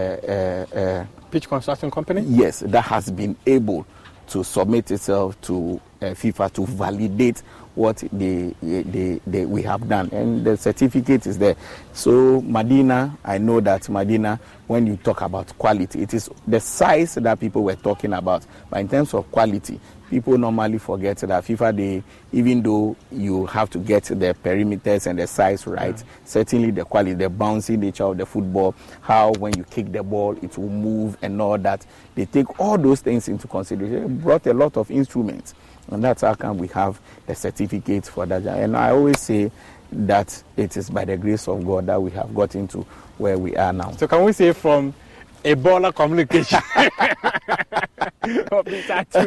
uh, 0.74 1.04
Pitch 1.30 1.48
construction 1.48 1.90
company. 1.90 2.22
yes, 2.22 2.60
that 2.66 2.82
has 2.82 3.10
been 3.10 3.36
able 3.46 3.86
to 4.26 4.42
submit 4.44 4.90
itself 4.90 5.40
to 5.42 5.80
uh, 6.02 6.06
FIFA 6.06 6.52
to 6.52 6.66
validate 6.66 7.42
what 7.74 8.02
they, 8.12 8.54
they, 8.62 9.20
they, 9.26 9.44
we 9.46 9.62
have 9.62 9.88
done. 9.88 10.08
And 10.12 10.44
the 10.44 10.56
certificate 10.56 11.26
is 11.26 11.38
there. 11.38 11.56
So, 11.92 12.40
Madina, 12.42 13.16
I 13.24 13.38
know 13.38 13.60
that 13.60 13.82
Madina, 13.82 14.38
when 14.66 14.86
you 14.86 14.96
talk 14.96 15.20
about 15.22 15.56
quality, 15.56 16.02
it 16.02 16.12
is 16.14 16.28
the 16.46 16.60
size 16.60 17.14
that 17.14 17.38
people 17.38 17.62
were 17.62 17.76
talking 17.76 18.12
about. 18.12 18.44
But 18.68 18.80
in 18.80 18.88
terms 18.88 19.14
of 19.14 19.30
quality, 19.30 19.80
people 20.10 20.36
normally 20.36 20.78
forget 20.78 21.16
that 21.18 21.44
FIFA, 21.44 21.76
they, 21.76 22.02
even 22.32 22.62
though 22.62 22.96
you 23.12 23.46
have 23.46 23.70
to 23.70 23.78
get 23.78 24.04
the 24.04 24.36
perimeters 24.42 25.06
and 25.06 25.18
the 25.18 25.26
size 25.26 25.66
right, 25.66 26.02
certainly 26.24 26.72
the 26.72 26.84
quality, 26.84 27.14
the 27.14 27.30
bouncy 27.30 27.78
nature 27.78 28.04
of 28.04 28.18
the 28.18 28.26
football, 28.26 28.74
how 29.00 29.32
when 29.34 29.56
you 29.56 29.64
kick 29.64 29.92
the 29.92 30.02
ball, 30.02 30.36
it 30.42 30.58
will 30.58 30.68
move 30.68 31.16
and 31.22 31.40
all 31.40 31.56
that. 31.56 31.86
They 32.16 32.26
take 32.26 32.58
all 32.58 32.76
those 32.76 33.00
things 33.00 33.28
into 33.28 33.46
consideration. 33.46 34.02
They 34.02 34.22
brought 34.22 34.46
a 34.48 34.52
lot 34.52 34.76
of 34.76 34.90
instruments. 34.90 35.54
And 35.90 36.02
that's 36.02 36.22
how 36.22 36.34
come 36.34 36.58
we 36.58 36.68
have 36.68 37.00
the 37.26 37.34
certificate 37.34 38.06
for 38.06 38.26
that. 38.26 38.46
And 38.46 38.76
I 38.76 38.90
always 38.90 39.20
say 39.20 39.50
that 39.92 40.42
it 40.56 40.76
is 40.76 40.90
by 40.90 41.04
the 41.04 41.16
grace 41.16 41.48
of 41.48 41.64
God 41.64 41.86
that 41.86 42.00
we 42.02 42.10
have 42.12 42.34
gotten 42.34 42.68
to 42.68 42.82
where 43.18 43.38
we 43.38 43.56
are 43.56 43.72
now. 43.72 43.92
So 43.92 44.06
can 44.06 44.24
we 44.24 44.32
say 44.32 44.52
from 44.52 44.94
Ebola 45.44 45.94
communication 45.94 46.58
officer 48.52 49.04
to, 49.10 49.24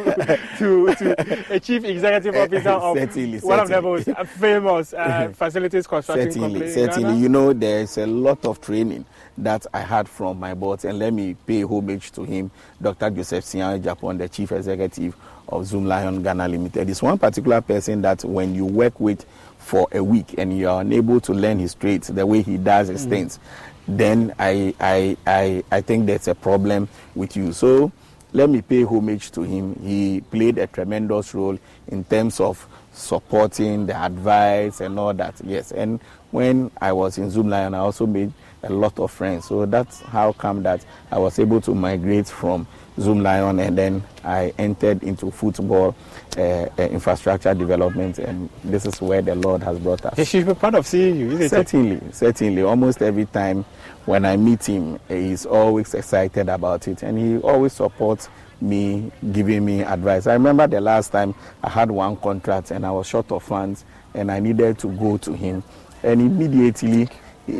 to, 0.57 0.95
to 0.95 1.53
a 1.55 1.59
chief 1.59 1.83
executive 1.83 2.35
officer 2.35 2.69
of 2.69 2.97
Certainly, 2.97 3.39
one 3.39 3.59
of 3.59 3.67
the 3.67 3.73
certainly. 3.73 4.13
most 4.15 4.31
famous 4.33 4.93
uh, 4.93 5.31
facilities 5.35 5.87
construction 5.87 6.31
certainly, 6.31 6.59
companies. 6.59 6.77
in 6.77 6.91
certainly. 6.91 7.17
You 7.19 7.29
know, 7.29 7.53
there's 7.53 7.97
a 7.97 8.05
lot 8.05 8.45
of 8.45 8.61
training 8.61 9.05
that 9.39 9.65
I 9.73 9.79
had 9.79 10.07
from 10.07 10.39
my 10.39 10.53
boss, 10.53 10.85
and 10.85 10.99
let 10.99 11.13
me 11.13 11.35
pay 11.47 11.63
homage 11.63 12.11
to 12.11 12.23
him, 12.23 12.51
Dr. 12.81 13.09
Joseph 13.09 13.43
Siaw 13.45 13.79
Agyepong, 13.81 14.19
the 14.19 14.29
chief 14.29 14.51
executive 14.51 15.15
of 15.49 15.63
Zoomlion 15.63 16.23
Ghana 16.23 16.47
Limited. 16.47 16.89
It's 16.89 17.01
one 17.01 17.17
particular 17.17 17.61
person 17.61 18.01
that 18.03 18.23
when 18.23 18.53
you 18.53 18.65
work 18.65 18.99
with 18.99 19.25
for 19.57 19.87
a 19.91 20.03
week 20.03 20.35
and 20.37 20.55
you 20.57 20.67
are 20.69 20.81
unable 20.81 21.19
to 21.21 21.33
learn 21.33 21.57
his 21.59 21.73
traits 21.73 22.09
the 22.09 22.25
way 22.25 22.41
he 22.41 22.57
does 22.57 22.89
his 22.89 23.05
things, 23.05 23.39
then 23.87 24.33
I, 24.39 24.73
I, 24.79 25.17
I, 25.27 25.63
I 25.71 25.81
think 25.81 26.05
there's 26.05 26.27
a 26.27 26.35
problem 26.35 26.87
with 27.15 27.35
you. 27.35 27.53
So 27.53 27.91
let 28.31 28.49
me 28.49 28.61
pay 28.61 28.83
homage 28.83 29.31
to 29.31 29.41
him. 29.41 29.75
He 29.83 30.21
played 30.21 30.57
a 30.57 30.67
tremendous 30.67 31.33
role 31.33 31.57
in 31.87 32.03
terms 32.03 32.39
of 32.39 32.67
supporting 32.91 33.85
the 33.85 33.95
advice 33.95 34.81
and 34.81 34.97
all 34.99 35.13
that. 35.13 35.35
Yes, 35.43 35.71
and 35.71 35.99
when 36.31 36.71
I 36.81 36.93
was 36.93 37.17
in 37.17 37.29
Zoom 37.29 37.49
Lion, 37.49 37.73
I 37.73 37.79
also 37.79 38.05
made 38.07 38.31
a 38.63 38.69
lot 38.69 38.97
of 38.99 39.11
friends. 39.11 39.45
So 39.45 39.65
that's 39.65 40.01
how 40.01 40.33
come 40.33 40.63
that 40.63 40.85
I 41.11 41.19
was 41.19 41.39
able 41.39 41.61
to 41.61 41.75
migrate 41.75 42.27
from 42.27 42.67
Zoomlion 42.97 43.65
and 43.65 43.77
then 43.77 44.03
I 44.23 44.53
entered 44.57 45.03
into 45.03 45.31
football 45.31 45.95
uh, 46.37 46.41
uh, 46.41 46.83
infrastructure 46.83 47.53
development, 47.53 48.19
and 48.19 48.49
this 48.63 48.85
is 48.85 49.01
where 49.01 49.21
the 49.21 49.35
Lord 49.35 49.63
has 49.63 49.79
brought 49.79 50.05
us. 50.05 50.17
He 50.17 50.25
should 50.25 50.45
be 50.45 50.53
proud 50.53 50.75
of 50.75 50.87
seeing 50.87 51.15
you, 51.15 51.27
isn't 51.31 51.41
it? 51.43 51.49
Certainly, 51.49 52.01
certainly. 52.11 52.61
Almost 52.61 53.01
every 53.01 53.25
time 53.25 53.65
when 54.05 54.25
I 54.25 54.37
meet 54.37 54.65
him, 54.67 54.99
he's 55.07 55.45
always 55.45 55.93
excited 55.93 56.49
about 56.49 56.87
it 56.87 57.03
and 57.03 57.17
he 57.17 57.37
always 57.39 57.73
supports 57.73 58.29
me, 58.61 59.11
giving 59.31 59.65
me 59.65 59.81
advice. 59.81 60.27
I 60.27 60.33
remember 60.33 60.67
the 60.67 60.81
last 60.81 61.11
time 61.11 61.35
I 61.63 61.69
had 61.69 61.91
one 61.91 62.15
contract 62.17 62.71
and 62.71 62.85
I 62.85 62.91
was 62.91 63.07
short 63.07 63.31
of 63.31 63.43
funds 63.43 63.85
and 64.13 64.31
I 64.31 64.39
needed 64.39 64.79
to 64.79 64.87
go 64.87 65.17
to 65.17 65.33
him. 65.33 65.63
And 66.03 66.21
immediately, 66.21 67.09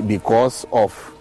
because 0.08 0.66
of 0.72 1.14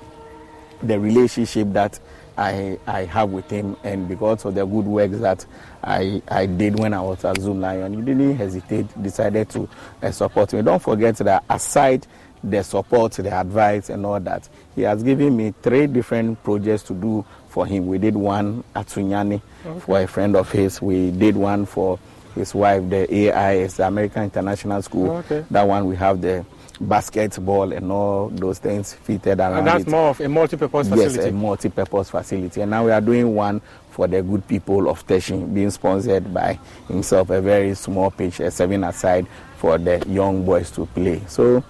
the 0.83 0.99
relationship 0.99 1.73
that 1.73 1.99
I, 2.37 2.79
I 2.87 3.05
have 3.05 3.31
with 3.31 3.51
him 3.51 3.77
and 3.85 4.09
because 4.09 4.45
of 4.45 4.55
the 4.55 4.65
good 4.65 4.87
works 4.87 5.19
that 5.19 5.45
I, 5.85 6.23
I 6.29 6.47
did 6.47 6.79
when 6.79 6.95
I 6.95 7.01
was 7.01 7.25
at 7.25 7.37
Zoomlion, 7.37 7.95
he 7.97 8.03
didn't 8.03 8.37
hesitate, 8.37 9.03
decided 9.03 9.49
to 9.51 9.69
uh, 10.03 10.11
support 10.11 10.53
me. 10.53 10.63
Don't 10.63 10.83
forget 10.83 11.17
that 11.17 11.45
aside 11.51 12.07
the 12.45 12.63
support, 12.65 13.13
the 13.13 13.33
advice, 13.33 13.89
and 13.91 14.05
all 14.05 14.19
that, 14.19 14.49
he 14.75 14.83
has 14.83 15.03
given 15.03 15.37
me 15.37 15.55
three 15.63 15.87
different 15.87 16.43
projects 16.43 16.83
to 16.85 16.95
do 16.95 17.25
for 17.49 17.67
him. 17.67 17.87
We 17.87 17.99
did 17.99 18.17
one 18.17 18.65
at 18.75 18.87
Sunyani 18.87 19.41
for 19.81 20.01
a 20.01 20.07
friend 20.09 20.35
of 20.35 20.51
his, 20.51 20.83
we 20.83 21.11
did 21.13 21.37
one 21.37 21.67
for 21.67 21.99
his 22.35 22.55
wife, 22.55 22.89
the 22.89 23.31
AIS, 23.31 23.77
the 23.77 23.87
American 23.87 24.25
International 24.25 24.83
School. 24.83 25.11
Okay. 25.19 25.45
That 25.51 25.69
one 25.69 25.87
we 25.87 25.95
have 25.97 26.21
the 26.21 26.45
basketball 26.89 27.73
and 27.73 27.91
all 27.91 28.29
those 28.29 28.59
things 28.59 28.93
fitted 28.93 29.39
around 29.41 29.59
And 29.59 29.67
that's 29.67 29.85
it. 29.85 29.91
more 29.91 30.09
of 30.11 30.21
a 30.21 30.29
multi-purpose 30.29 30.89
Yes, 30.89 30.99
facility. 31.13 31.29
a 31.29 31.33
multi-purpose 31.33 32.11
facility. 32.11 32.61
And 32.61 32.71
now 32.71 32.85
we 32.85 32.91
are 32.93 33.01
doing 33.01 33.35
one 33.35 33.61
for 33.91 34.07
the 34.09 34.23
good 34.23 34.47
people 34.49 34.89
of 34.89 35.07
Teshie, 35.07 35.53
being 35.55 35.71
sponsored 35.71 36.33
by 36.33 36.59
himself, 36.89 37.31
a 37.31 37.41
very 37.41 37.75
small 37.75 38.11
pitch, 38.11 38.41
a 38.41 38.51
seven 38.51 38.85
aside 38.85 39.27
for 39.59 39.79
the 39.79 40.03
young 40.09 40.45
boys 40.45 40.71
to 40.73 40.87
play. 40.87 41.21
So 41.29 41.63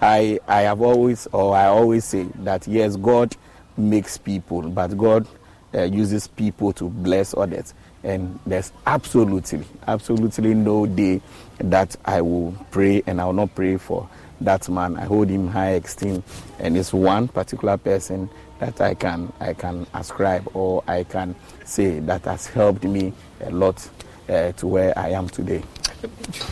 I, 0.00 0.38
I 0.46 0.62
have 0.62 0.80
always, 0.82 1.26
or 1.32 1.56
I 1.56 1.66
always 1.66 2.04
say 2.04 2.24
that 2.40 2.68
yes, 2.68 2.96
God 2.96 3.34
makes 3.76 4.18
people, 4.18 4.62
but 4.62 4.96
God 4.96 5.26
uh, 5.74 5.82
uses 5.84 6.28
people 6.28 6.72
to 6.74 6.88
bless 6.88 7.34
others. 7.34 7.72
And 8.04 8.38
there's 8.46 8.72
absolutely, 8.86 9.64
absolutely 9.86 10.54
no 10.54 10.86
day 10.86 11.20
that 11.58 11.96
I 12.04 12.20
will 12.20 12.52
pray 12.70 13.02
and 13.06 13.20
I 13.20 13.24
will 13.26 13.32
not 13.32 13.54
pray 13.54 13.76
for 13.76 14.08
that 14.44 14.68
man. 14.68 14.96
I 14.96 15.04
hold 15.04 15.28
him 15.28 15.48
high 15.48 15.72
esteem, 15.72 16.22
and 16.58 16.76
it's 16.76 16.92
one 16.92 17.28
particular 17.28 17.76
person 17.76 18.28
that 18.58 18.80
I 18.80 18.94
can 18.94 19.32
I 19.40 19.54
can 19.54 19.86
ascribe 19.92 20.48
or 20.54 20.84
I 20.86 21.02
can 21.04 21.34
say 21.64 21.98
that 22.00 22.24
has 22.24 22.46
helped 22.46 22.84
me 22.84 23.12
a 23.40 23.50
lot 23.50 23.88
uh, 24.28 24.52
to 24.52 24.66
where 24.66 24.96
I 24.98 25.10
am 25.10 25.28
today. 25.28 25.62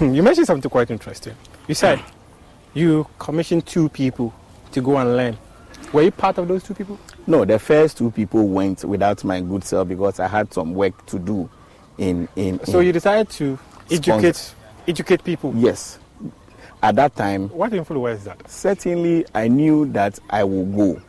You 0.01 0.23
mentioned 0.23 0.47
something 0.47 0.71
quite 0.71 0.91
interesting. 0.91 1.35
You 1.67 1.75
said 1.75 2.01
you 2.75 3.07
commissioned 3.19 3.67
two 3.67 3.89
people 3.89 4.33
to 4.73 4.81
go 4.81 4.97
and 4.99 5.17
learn. 5.17 5.39
Were 5.93 6.03
you 6.03 6.11
part 6.11 6.39
of 6.39 6.49
those 6.49 6.63
two 6.65 6.75
people? 6.75 6.99
No, 7.27 7.45
the 7.45 7.59
first 7.59 7.97
two 7.97 8.11
people 8.11 8.47
went 8.49 8.85
without 8.85 9.23
my 9.25 9.41
good 9.41 9.63
self 9.65 9.87
because 9.89 10.19
I 10.21 10.27
had 10.27 10.53
some 10.53 10.75
work 10.75 11.07
to 11.07 11.19
do. 11.19 11.49
In 11.99 12.29
in. 12.35 12.65
So 12.65 12.81
you 12.81 12.93
decided 12.93 13.29
to 13.31 13.59
educate 13.91 14.55
educate 14.89 15.23
people. 15.23 15.53
Yes. 15.57 16.00
At 16.83 16.97
that 16.97 17.15
time. 17.15 17.49
What 17.51 17.75
influence 17.75 18.19
was 18.21 18.25
that? 18.25 18.49
Certainly, 18.51 19.27
I 19.35 19.49
knew 19.49 19.87
that 19.93 20.19
I 20.31 20.45
would 20.45 20.75
go, 20.75 21.01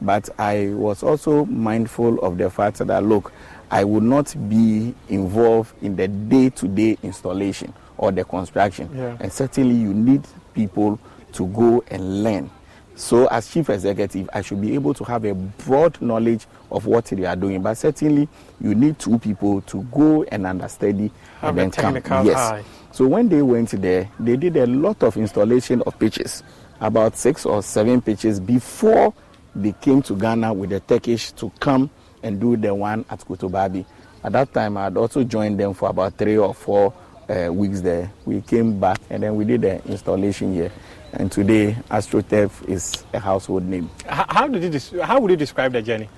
but 0.00 0.28
I 0.38 0.70
was 0.74 1.02
also 1.04 1.44
mindful 1.46 2.18
of 2.20 2.36
the 2.36 2.50
fact 2.50 2.78
that 2.78 3.04
look, 3.04 3.32
I 3.70 3.84
would 3.84 4.02
not 4.02 4.34
be 4.48 4.92
involved 5.08 5.74
in 5.82 5.94
the 5.94 6.08
day-to-day 6.08 6.98
installation 7.04 7.72
or 7.96 8.10
the 8.10 8.24
construction, 8.24 8.90
Yeah. 8.92 9.16
and 9.20 9.32
certainly 9.32 9.76
you 9.76 9.94
need 9.94 10.22
people 10.54 10.98
to 11.34 11.46
go 11.48 11.84
and 11.88 12.24
learn. 12.24 12.50
So, 12.96 13.26
as 13.28 13.48
chief 13.50 13.70
executive, 13.70 14.28
I 14.32 14.42
should 14.42 14.60
be 14.60 14.74
able 14.74 14.92
to 14.94 15.04
have 15.04 15.24
a 15.24 15.32
broad 15.34 16.00
knowledge 16.02 16.46
of 16.72 16.86
what 16.86 17.04
they 17.06 17.24
are 17.24 17.36
doing. 17.36 17.62
But 17.62 17.74
certainly, 17.78 18.28
you 18.60 18.74
need 18.74 18.98
two 18.98 19.18
people 19.18 19.60
to 19.62 19.82
go 19.92 20.24
and 20.24 20.44
understudy 20.46 21.10
Have 21.40 21.56
and 21.56 21.72
then 21.72 22.02
come. 22.02 22.26
Yes. 22.26 22.36
eye. 22.36 22.64
So 22.92 23.06
when 23.06 23.28
they 23.28 23.42
went 23.42 23.70
there, 23.70 24.10
they 24.18 24.36
did 24.36 24.56
a 24.56 24.66
lot 24.66 25.02
of 25.02 25.16
installation 25.16 25.82
of 25.82 25.98
pitches, 25.98 26.42
about 26.80 27.16
six 27.16 27.46
or 27.46 27.62
seven 27.62 28.00
pitches 28.00 28.40
before 28.40 29.14
they 29.54 29.72
came 29.80 30.02
to 30.02 30.14
Ghana 30.14 30.52
with 30.52 30.70
the 30.70 30.80
Turkish 30.80 31.32
to 31.32 31.50
come 31.60 31.90
and 32.22 32.40
do 32.40 32.56
the 32.56 32.74
one 32.74 33.04
at 33.10 33.20
Kotobabi. 33.20 33.84
At 34.22 34.32
that 34.32 34.52
time, 34.52 34.76
I 34.76 34.84
had 34.84 34.96
also 34.96 35.24
joined 35.24 35.58
them 35.58 35.72
for 35.74 35.88
about 35.88 36.14
three 36.18 36.36
or 36.36 36.52
four 36.52 36.92
uh, 37.28 37.52
weeks 37.52 37.80
there. 37.80 38.10
We 38.24 38.40
came 38.42 38.78
back 38.78 38.98
and 39.08 39.22
then 39.22 39.36
we 39.36 39.44
did 39.44 39.62
the 39.62 39.82
installation 39.86 40.52
here. 40.52 40.70
And 41.12 41.30
today, 41.30 41.76
AstroTurf 41.90 42.68
is 42.68 43.04
a 43.12 43.18
household 43.18 43.64
name. 43.64 43.90
How 44.06 44.46
did 44.46 44.74
you 44.74 45.00
how 45.02 45.18
would 45.20 45.30
you 45.30 45.36
describe 45.36 45.72
the 45.72 45.82
journey? 45.82 46.08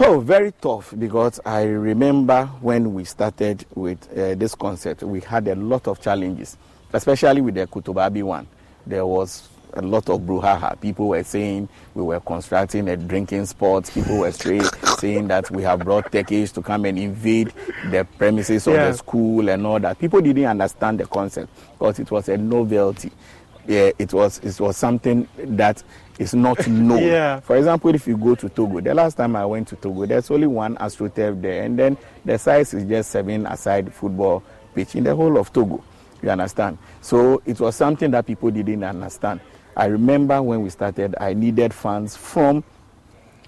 Oh, 0.00 0.20
very 0.20 0.52
tough 0.52 0.94
because 0.96 1.40
I 1.44 1.62
remember 1.64 2.46
when 2.60 2.94
we 2.94 3.04
started 3.04 3.66
with 3.74 3.98
uh, 4.16 4.34
this 4.36 4.54
concept, 4.54 5.02
we 5.02 5.20
had 5.20 5.48
a 5.48 5.56
lot 5.56 5.88
of 5.88 6.00
challenges, 6.00 6.56
especially 6.92 7.40
with 7.40 7.56
the 7.56 7.66
Kotobabi 7.66 8.22
one. 8.22 8.46
There 8.86 9.04
was 9.04 9.48
a 9.74 9.82
lot 9.82 10.08
of 10.08 10.20
brouhaha. 10.20 10.80
People 10.80 11.08
were 11.08 11.24
saying 11.24 11.68
we 11.94 12.02
were 12.04 12.20
constructing 12.20 12.88
a 12.88 12.96
drinking 12.96 13.46
spot. 13.46 13.90
People 13.92 14.18
were 14.18 14.30
straight 14.30 14.62
saying 14.98 15.28
that 15.28 15.50
we 15.50 15.64
have 15.64 15.80
brought 15.80 16.12
Turkish 16.12 16.52
to 16.52 16.62
come 16.62 16.84
and 16.84 16.96
invade 16.96 17.52
the 17.90 18.06
premises 18.18 18.68
of 18.68 18.74
Yeah. 18.74 18.90
the 18.92 18.96
school 18.96 19.48
and 19.48 19.66
all 19.66 19.80
that. 19.80 19.98
People 19.98 20.20
didn't 20.20 20.44
understand 20.46 21.00
the 21.00 21.06
concept 21.06 21.50
because 21.72 21.98
it 21.98 22.10
was 22.10 22.28
a 22.28 22.36
novelty. 22.38 23.10
Yeah, 23.66 23.90
it 23.98 24.12
was 24.14 24.38
it 24.38 24.58
was 24.60 24.76
something 24.76 25.28
that 25.36 25.82
is 26.18 26.34
not 26.34 26.66
known. 26.66 27.02
Yeah. 27.02 27.40
For 27.40 27.56
example, 27.56 27.94
if 27.94 28.06
you 28.06 28.16
go 28.16 28.34
to 28.34 28.48
Togo, 28.48 28.80
the 28.80 28.94
last 28.94 29.16
time 29.16 29.36
I 29.36 29.46
went 29.46 29.68
to 29.68 29.76
Togo, 29.76 30.06
there's 30.06 30.30
only 30.30 30.46
one 30.46 30.76
AstroTurf 30.76 31.40
there, 31.40 31.62
and 31.62 31.78
then 31.78 31.96
the 32.24 32.38
size 32.38 32.74
is 32.74 32.84
just 32.84 33.10
seven 33.10 33.46
aside 33.46 33.92
football 33.94 34.42
pitch 34.74 34.94
in 34.96 35.04
the 35.04 35.14
whole 35.14 35.38
of 35.38 35.52
Togo. 35.52 35.82
You 36.22 36.30
understand? 36.30 36.78
So 37.00 37.40
it 37.46 37.60
was 37.60 37.76
something 37.76 38.10
that 38.10 38.26
people 38.26 38.50
didn't 38.50 38.82
understand. 38.82 39.40
I 39.76 39.86
remember 39.86 40.42
when 40.42 40.62
we 40.62 40.70
started, 40.70 41.14
I 41.20 41.34
needed 41.34 41.72
funds 41.72 42.16
from 42.16 42.64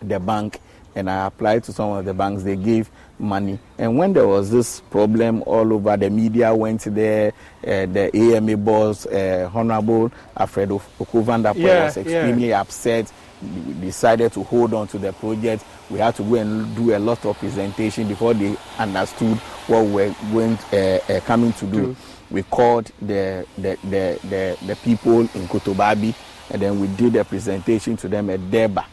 the 0.00 0.20
bank 0.20 0.60
and 0.94 1.08
I 1.10 1.26
applied 1.26 1.64
to 1.64 1.72
some 1.72 1.90
of 1.92 2.04
the 2.04 2.14
banks. 2.14 2.42
They 2.42 2.56
gave 2.56 2.90
money. 3.18 3.58
And 3.78 3.96
when 3.98 4.12
there 4.12 4.26
was 4.26 4.50
this 4.50 4.80
problem 4.90 5.42
all 5.46 5.72
over, 5.72 5.96
the 5.96 6.10
media 6.10 6.54
went 6.54 6.82
there. 6.82 7.32
Uh, 7.62 7.86
the 7.86 8.10
AMA 8.14 8.56
boss, 8.56 9.06
uh, 9.06 9.50
Honorable 9.54 10.10
Alfredo 10.36 10.80
Okovandapo, 10.98 11.56
Yeah, 11.56 11.84
was 11.84 11.96
yeah. 11.96 12.02
extremely 12.02 12.52
upset. 12.52 13.12
We 13.42 13.72
decided 13.74 14.32
to 14.32 14.42
hold 14.42 14.74
on 14.74 14.86
to 14.88 14.98
the 14.98 15.12
project. 15.14 15.64
We 15.88 15.98
had 15.98 16.14
to 16.16 16.22
go 16.22 16.34
and 16.34 16.74
do 16.76 16.94
a 16.94 16.98
lot 16.98 17.24
of 17.24 17.38
presentation 17.38 18.06
before 18.08 18.34
they 18.34 18.54
understood 18.78 19.36
what 19.66 19.84
we 19.86 19.92
were 19.92 20.14
going 20.32 20.58
uh, 20.72 20.98
uh, 21.12 21.20
coming 21.20 21.52
to 21.54 21.64
do. 21.66 21.80
Do. 21.86 21.96
We 22.30 22.42
called 22.44 22.90
the 23.00 23.46
the, 23.56 23.76
the, 23.84 24.18
the 24.28 24.58
the 24.66 24.76
people 24.76 25.20
in 25.20 25.48
Kotobabi, 25.48 26.14
and 26.50 26.62
then 26.62 26.78
we 26.80 26.86
did 26.88 27.16
a 27.16 27.24
presentation 27.24 27.96
to 27.98 28.08
them 28.08 28.28
at 28.30 28.40
Deba. 28.40 28.84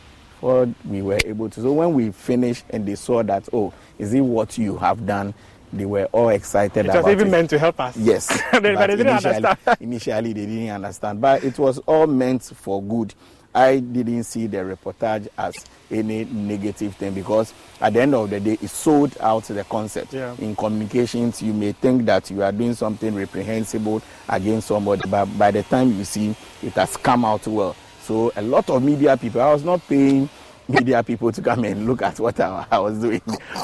What 0.42 0.70
we 0.86 1.02
were 1.02 1.20
able 1.26 1.50
to. 1.50 1.62
So 1.62 1.72
when 1.74 1.94
we 1.94 2.12
finished 2.12 2.66
and 2.70 2.86
they 2.86 2.96
saw 2.96 3.24
that, 3.24 3.48
oh, 3.54 3.74
is 3.98 4.14
it 4.14 4.22
what 4.22 4.58
you 4.58 4.78
have 4.78 5.06
done? 5.06 5.34
They 5.74 5.86
were 5.86 6.06
all 6.14 6.30
excited 6.30 6.86
It 6.86 6.94
was 6.94 7.08
even 7.08 7.28
it. 7.28 7.32
meant 7.32 7.50
to 7.50 7.60
help 7.60 7.80
us. 7.80 7.98
Yes, 7.98 8.28
but 8.52 8.64
they 8.64 8.74
but 8.76 8.88
didn't 8.88 9.08
initially, 9.08 9.36
understand. 9.36 9.78
initially 9.82 10.34
they 10.34 10.46
didn't 10.46 10.70
understand, 10.70 11.20
but 11.22 11.44
it 11.44 11.60
was 11.60 11.80
all 11.80 12.08
meant 12.08 12.44
for 12.44 12.82
good. 12.82 13.14
I 13.54 13.80
didn't 13.80 14.24
see 14.26 14.46
the 14.48 14.58
reportage 14.58 15.28
as 15.38 15.66
any 15.90 16.26
negative 16.26 16.96
thing 16.96 17.14
because 17.14 17.54
at 17.82 17.94
the 17.94 18.02
end 18.02 18.14
of 18.14 18.30
the 18.30 18.40
day, 18.40 18.58
it 18.62 18.70
sold 18.70 19.18
out 19.20 19.44
the 19.46 19.64
concept. 19.64 20.14
Yeah. 20.14 20.36
In 20.38 20.56
communications, 20.56 21.42
you 21.42 21.54
may 21.54 21.72
think 21.72 22.06
that 22.06 22.30
you 22.30 22.44
are 22.44 22.52
doing 22.52 22.76
something 22.76 23.16
reprehensible 23.16 24.02
against 24.30 24.68
somebody, 24.68 25.10
but 25.10 25.26
by 25.38 25.50
the 25.52 25.64
time 25.64 25.92
you 25.98 26.06
see, 26.06 26.36
it 26.62 26.74
has 26.74 26.96
come 26.98 27.26
out 27.26 27.46
well. 27.48 27.76
So 28.08 28.32
a 28.38 28.42
lot 28.42 28.70
of 28.70 28.82
media 28.82 29.18
people, 29.18 29.42
I 29.42 29.52
was 29.52 29.66
not 29.66 29.86
paying 29.86 30.30
media 30.70 31.04
people 31.04 31.30
to 31.30 31.42
come 31.42 31.66
and 31.66 31.86
look 31.86 32.02
at 32.02 32.18
what 32.22 32.40
I, 32.40 32.66
I 32.72 32.80
was 32.80 33.00
doing. 33.00 33.22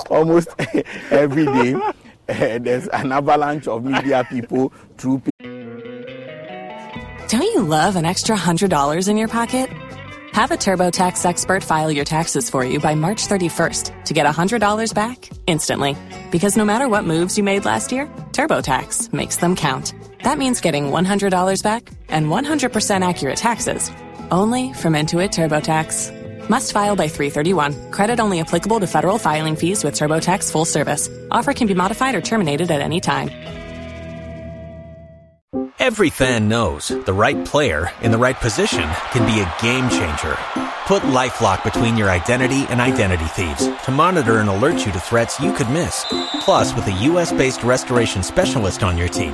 Almost 0.09 0.49
every 1.11 1.45
day, 1.45 1.75
eh, 2.27 2.57
there's 2.57 2.89
an 2.89 3.13
avalanche 3.13 3.69
of 3.69 3.85
media 3.85 4.27
people 4.29 4.73
through 4.97 5.21
Don't 7.29 7.41
you 7.41 7.61
love 7.61 7.95
an 7.95 8.03
extra 8.03 8.35
$100 8.35 9.07
in 9.07 9.15
your 9.15 9.29
pocket? 9.29 9.69
Have 10.33 10.51
a 10.51 10.55
TurboTax 10.55 11.23
expert 11.23 11.63
file 11.63 11.89
your 11.89 12.03
taxes 12.03 12.49
for 12.49 12.65
you 12.65 12.81
by 12.81 12.95
March 12.95 13.25
31st 13.25 14.03
to 14.03 14.13
get 14.13 14.25
$100 14.25 14.93
back 14.93 15.29
instantly. 15.47 15.95
Because 16.31 16.57
no 16.57 16.65
matter 16.65 16.89
what 16.89 17.05
moves 17.05 17.37
you 17.37 17.45
made 17.45 17.63
last 17.63 17.93
year, 17.93 18.07
TurboTax 18.33 19.13
makes 19.13 19.37
them 19.37 19.55
count. 19.55 19.93
That 20.23 20.37
means 20.37 20.59
getting 20.59 20.87
$100 20.87 21.63
back 21.63 21.89
and 22.09 22.25
100% 22.27 23.07
accurate 23.07 23.37
taxes 23.37 23.89
only 24.31 24.73
from 24.73 24.93
Intuit 24.93 25.31
TurboTax. 25.31 26.49
Must 26.49 26.71
file 26.71 26.95
by 26.95 27.07
331. 27.07 27.91
Credit 27.91 28.19
only 28.19 28.39
applicable 28.39 28.79
to 28.79 28.87
federal 28.87 29.17
filing 29.17 29.55
fees 29.55 29.83
with 29.83 29.95
TurboTax 29.95 30.51
full 30.51 30.65
service. 30.65 31.09
Offer 31.31 31.53
can 31.53 31.67
be 31.67 31.73
modified 31.73 32.15
or 32.15 32.21
terminated 32.21 32.69
at 32.71 32.81
any 32.81 32.99
time. 33.01 33.29
Every 35.79 36.09
fan 36.09 36.47
knows 36.47 36.87
the 36.87 37.13
right 37.13 37.45
player 37.45 37.91
in 38.01 38.11
the 38.11 38.17
right 38.17 38.37
position 38.37 38.89
can 39.11 39.25
be 39.25 39.41
a 39.41 39.53
game 39.61 39.89
changer. 39.89 40.37
Put 40.87 41.03
LifeLock 41.03 41.63
between 41.63 41.97
your 41.97 42.09
identity 42.09 42.65
and 42.69 42.79
identity 42.79 43.25
thieves 43.25 43.67
to 43.85 43.91
monitor 43.91 44.39
and 44.39 44.49
alert 44.49 44.85
you 44.85 44.91
to 44.93 44.99
threats 44.99 45.41
you 45.41 45.53
could 45.53 45.69
miss. 45.69 46.05
Plus, 46.39 46.73
with 46.73 46.87
a 46.87 47.03
U.S.-based 47.09 47.65
restoration 47.65 48.23
specialist 48.23 48.81
on 48.81 48.97
your 48.97 49.09
team, 49.09 49.33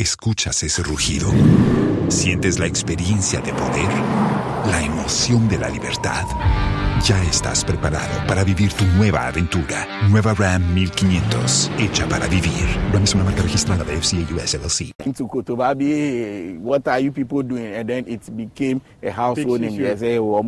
¿Escuchas 0.00 0.62
ese 0.62 0.84
rugido? 0.84 1.28
¿Sientes 2.06 2.60
la 2.60 2.66
experiencia 2.66 3.40
de 3.40 3.52
poder? 3.52 3.88
¿La 4.70 4.80
emoción 4.80 5.48
de 5.48 5.58
la 5.58 5.68
libertad? 5.68 6.24
Ya 7.04 7.20
estás 7.24 7.64
preparado 7.64 8.24
para 8.28 8.44
vivir 8.44 8.72
tu 8.74 8.84
nueva 8.96 9.26
aventura. 9.26 9.88
Nueva 10.08 10.34
Ram 10.34 10.72
1500, 10.72 11.72
hecha 11.80 12.08
para 12.08 12.28
vivir. 12.28 12.64
Ram 12.92 13.02
es 13.02 13.12
una 13.16 13.24
marca 13.24 13.42
registrada 13.42 13.82
de 13.82 14.00
FCA 14.00 14.18
US 14.36 14.54
LLC. 14.54 14.92
To 15.16 15.26
Kotobabi, 15.26 16.60
what 16.60 16.86
are 16.86 17.02
you 17.02 17.10
people 17.10 17.42
doing? 17.42 17.74
And 17.74 17.88
then 17.88 18.04
it 18.06 18.22
became 18.36 18.80
a 19.02 19.10
household 19.10 19.62
name. 19.62 19.80
Yes, 19.80 20.00
eh, 20.02 20.18
oh, 20.20 20.40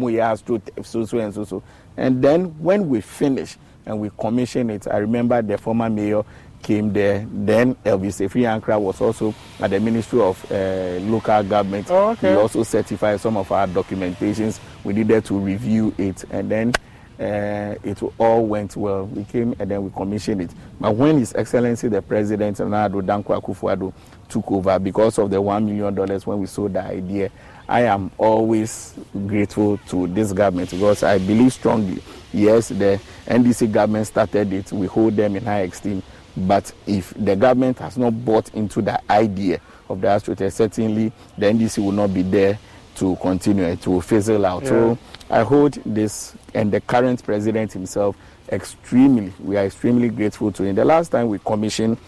so 0.84 1.04
so 1.04 1.18
and 1.18 1.34
so 1.34 1.42
so. 1.42 1.60
And 1.96 2.22
then 2.22 2.54
when 2.62 2.88
we 2.88 3.00
finished 3.00 3.58
and 3.84 3.98
we 4.00 4.10
commissioned 4.16 4.70
it, 4.70 4.86
I 4.86 4.98
remember 4.98 5.42
the 5.42 5.58
former 5.58 5.90
mayor 5.90 6.22
came 6.62 6.92
there. 6.92 7.26
Then 7.32 7.74
Elvis 7.76 8.20
Afriyie 8.26 8.46
Ankra 8.60 8.80
was 8.80 9.00
also 9.00 9.34
at 9.60 9.70
the 9.70 9.80
Ministry 9.80 10.20
of 10.20 10.44
uh, 10.50 10.98
Local 11.02 11.42
Government. 11.44 11.86
Oh, 11.90 12.10
okay. 12.10 12.30
He 12.32 12.36
also 12.36 12.62
certified 12.62 13.20
some 13.20 13.36
of 13.36 13.50
our 13.52 13.66
documentations. 13.66 14.60
We 14.84 14.92
needed 14.94 15.24
to 15.26 15.38
review 15.38 15.94
it, 15.98 16.24
and 16.30 16.50
then 16.50 16.72
uh, 17.18 17.74
it 17.84 17.98
all 18.18 18.46
went 18.46 18.76
well. 18.76 19.06
We 19.06 19.24
came 19.24 19.54
and 19.58 19.70
then 19.70 19.84
we 19.84 19.90
commissioned 19.90 20.40
it. 20.42 20.50
But 20.80 20.94
when 20.96 21.18
His 21.18 21.34
Excellency 21.34 21.88
the 21.88 22.00
President 22.00 22.56
Nadu 22.58 23.02
Dankwa 23.02 23.42
Akufo-Addo 23.42 23.92
took 24.28 24.50
over 24.50 24.78
because 24.78 25.18
of 25.18 25.30
the 25.30 25.40
one 25.40 25.66
million 25.66 25.94
dollars 25.94 26.26
when 26.26 26.38
we 26.38 26.46
sold 26.46 26.72
the 26.72 26.82
idea, 26.82 27.30
I 27.68 27.82
am 27.82 28.10
always 28.16 28.94
grateful 29.26 29.78
to 29.88 30.06
this 30.08 30.32
government 30.32 30.70
because 30.70 31.02
I 31.02 31.18
believe 31.18 31.52
strongly. 31.52 32.02
Yes, 32.32 32.68
the 32.68 33.00
NDC 33.26 33.70
government 33.70 34.06
started 34.06 34.52
it. 34.52 34.72
We 34.72 34.86
hold 34.86 35.14
them 35.16 35.36
in 35.36 35.44
high 35.44 35.60
esteem. 35.62 36.02
But 36.36 36.72
if 36.86 37.12
the 37.14 37.36
government 37.36 37.78
has 37.80 37.96
not 37.98 38.24
bought 38.24 38.52
into 38.54 38.82
the 38.82 39.00
idea 39.10 39.60
of 39.88 40.00
the 40.00 40.06
AstroTurf, 40.08 40.52
certainly 40.52 41.12
the 41.36 41.46
NDC 41.46 41.78
will 41.84 41.92
not 41.92 42.14
be 42.14 42.22
there 42.22 42.58
to 42.96 43.16
continue. 43.16 43.64
It 43.64 43.86
will 43.86 44.00
fizzle 44.00 44.44
out. 44.46 44.62
Yeah. 44.64 44.68
So 44.68 44.98
I 45.30 45.40
hold 45.42 45.74
this 45.84 46.34
and 46.54 46.72
the 46.72 46.80
current 46.80 47.22
president 47.24 47.72
himself 47.72 48.16
extremely, 48.50 49.32
we 49.42 49.56
are 49.56 49.64
extremely 49.66 50.08
grateful 50.08 50.50
to 50.52 50.64
him. 50.64 50.74
The 50.74 50.84
last 50.84 51.10
time 51.10 51.28
we 51.28 51.38
commissioned 51.38 51.98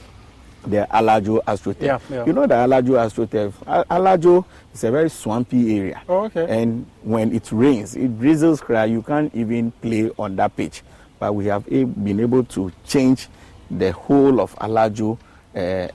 the 0.65 0.87
Alajo 0.93 1.43
AstroTurf, 1.45 1.81
Yeah, 1.83 1.99
yeah. 2.11 2.25
you 2.25 2.33
know 2.33 2.47
the 2.47 2.55
Alajo 2.55 2.95
AstroTurf, 2.99 3.53
Al- 3.67 3.85
Alajo 3.87 4.45
is 4.73 4.85
a 4.85 4.91
very 4.91 5.11
swampy 5.11 5.77
area. 5.79 6.03
Oh, 6.09 6.25
okay. 6.27 6.47
And 6.49 6.87
when 7.03 7.35
it 7.35 7.51
rains, 7.53 7.97
it 7.97 8.19
drizzles 8.21 8.61
cry, 8.61 8.85
you 8.87 9.03
can't 9.03 9.35
even 9.35 9.71
play 9.73 10.11
on 10.19 10.37
that 10.37 10.57
pitch. 10.57 10.83
But 11.19 11.35
we 11.35 11.47
have 11.47 11.65
been 11.67 12.21
able 12.21 12.45
to 12.45 12.71
change 12.85 13.29
the 13.79 13.93
whole 13.93 14.41
of 14.41 14.55
Alajo 14.57 15.19
uh, 15.55 15.59
uh, 15.59 15.89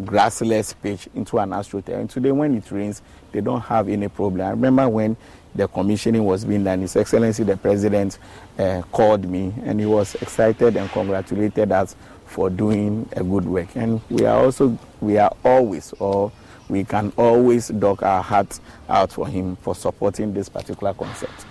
grassless 0.00 0.74
pitch 0.82 1.08
into 1.14 1.38
an 1.38 1.50
astroturf. 1.50 1.98
And 1.98 2.08
today, 2.10 2.32
when 2.32 2.56
it 2.56 2.70
rains, 2.70 3.02
they 3.32 3.40
don't 3.40 3.60
have 3.62 3.88
any 3.88 4.08
problem. 4.08 4.46
I 4.46 4.50
remember 4.50 4.88
when 4.88 5.16
the 5.54 5.68
commissioning 5.68 6.24
was 6.24 6.44
being 6.44 6.64
done, 6.64 6.80
His 6.80 6.96
Excellency 6.96 7.44
the 7.44 7.56
President 7.56 8.18
uh, 8.58 8.82
called 8.92 9.24
me 9.28 9.52
and 9.64 9.78
he 9.78 9.86
was 9.86 10.14
excited 10.16 10.76
and 10.76 10.90
congratulated 10.90 11.70
us 11.70 11.94
for 12.26 12.50
doing 12.50 13.08
a 13.12 13.22
good 13.22 13.44
work. 13.44 13.68
And 13.76 14.00
we 14.10 14.24
are 14.26 14.42
also, 14.42 14.76
we 15.00 15.18
are 15.18 15.32
always, 15.44 15.92
or 16.00 16.32
we 16.68 16.82
can 16.82 17.12
always 17.16 17.68
dock 17.68 18.02
our 18.02 18.22
hearts 18.22 18.60
out 18.88 19.12
for 19.12 19.28
him 19.28 19.56
for 19.56 19.74
supporting 19.74 20.32
this 20.32 20.48
particular 20.48 20.94
concept. 20.94 21.44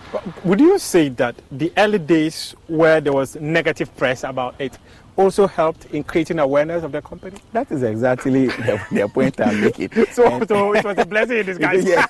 Would 0.44 0.60
you 0.60 0.78
say 0.80 1.10
that 1.10 1.36
the 1.52 1.72
early 1.78 2.00
days 2.00 2.56
where 2.68 3.00
there 3.00 3.14
was 3.14 3.36
negative 3.36 3.96
press 3.96 4.24
about 4.24 4.60
it 4.60 4.78
also 5.16 5.48
helped 5.48 5.86
in 5.86 6.04
creating 6.04 6.40
awareness 6.40 6.84
of 6.84 6.92
the 6.92 7.02
company? 7.02 7.38
That 7.52 7.72
is 7.72 7.84
exactly 7.84 8.48
the, 8.68 8.82
the 8.92 9.08
point 9.08 9.40
I'm 9.40 9.62
making. 9.62 9.90
So, 10.12 10.26
And- 10.28 10.48
so 10.48 10.74
it 10.74 10.84
was 10.84 10.98
a 10.98 11.06
blessing 11.06 11.38
in 11.38 11.46
disguise. 11.46 11.86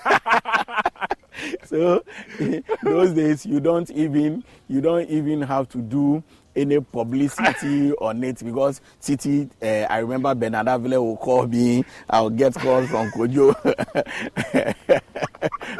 So 1.65 2.03
those 2.83 3.11
days 3.13 3.43
you 3.45 3.59
don't 3.59 3.89
even 3.89 4.43
you 4.69 4.81
don't 4.81 5.09
even 5.09 5.41
have 5.41 5.67
to 5.69 5.79
do 5.79 6.23
any 6.55 6.79
publicity 6.79 7.91
on 7.93 8.23
it 8.23 8.37
because 8.45 8.79
Titi, 9.01 9.49
uh, 9.61 9.65
I 9.89 9.97
remember 9.97 10.35
Bernard 10.35 10.67
Avle 10.67 10.91
will 11.03 11.17
call 11.17 11.47
me. 11.47 11.83
I'll 12.09 12.29
get 12.29 12.53
calls 12.53 12.87
from 12.89 13.09
Kojo. 13.11 13.53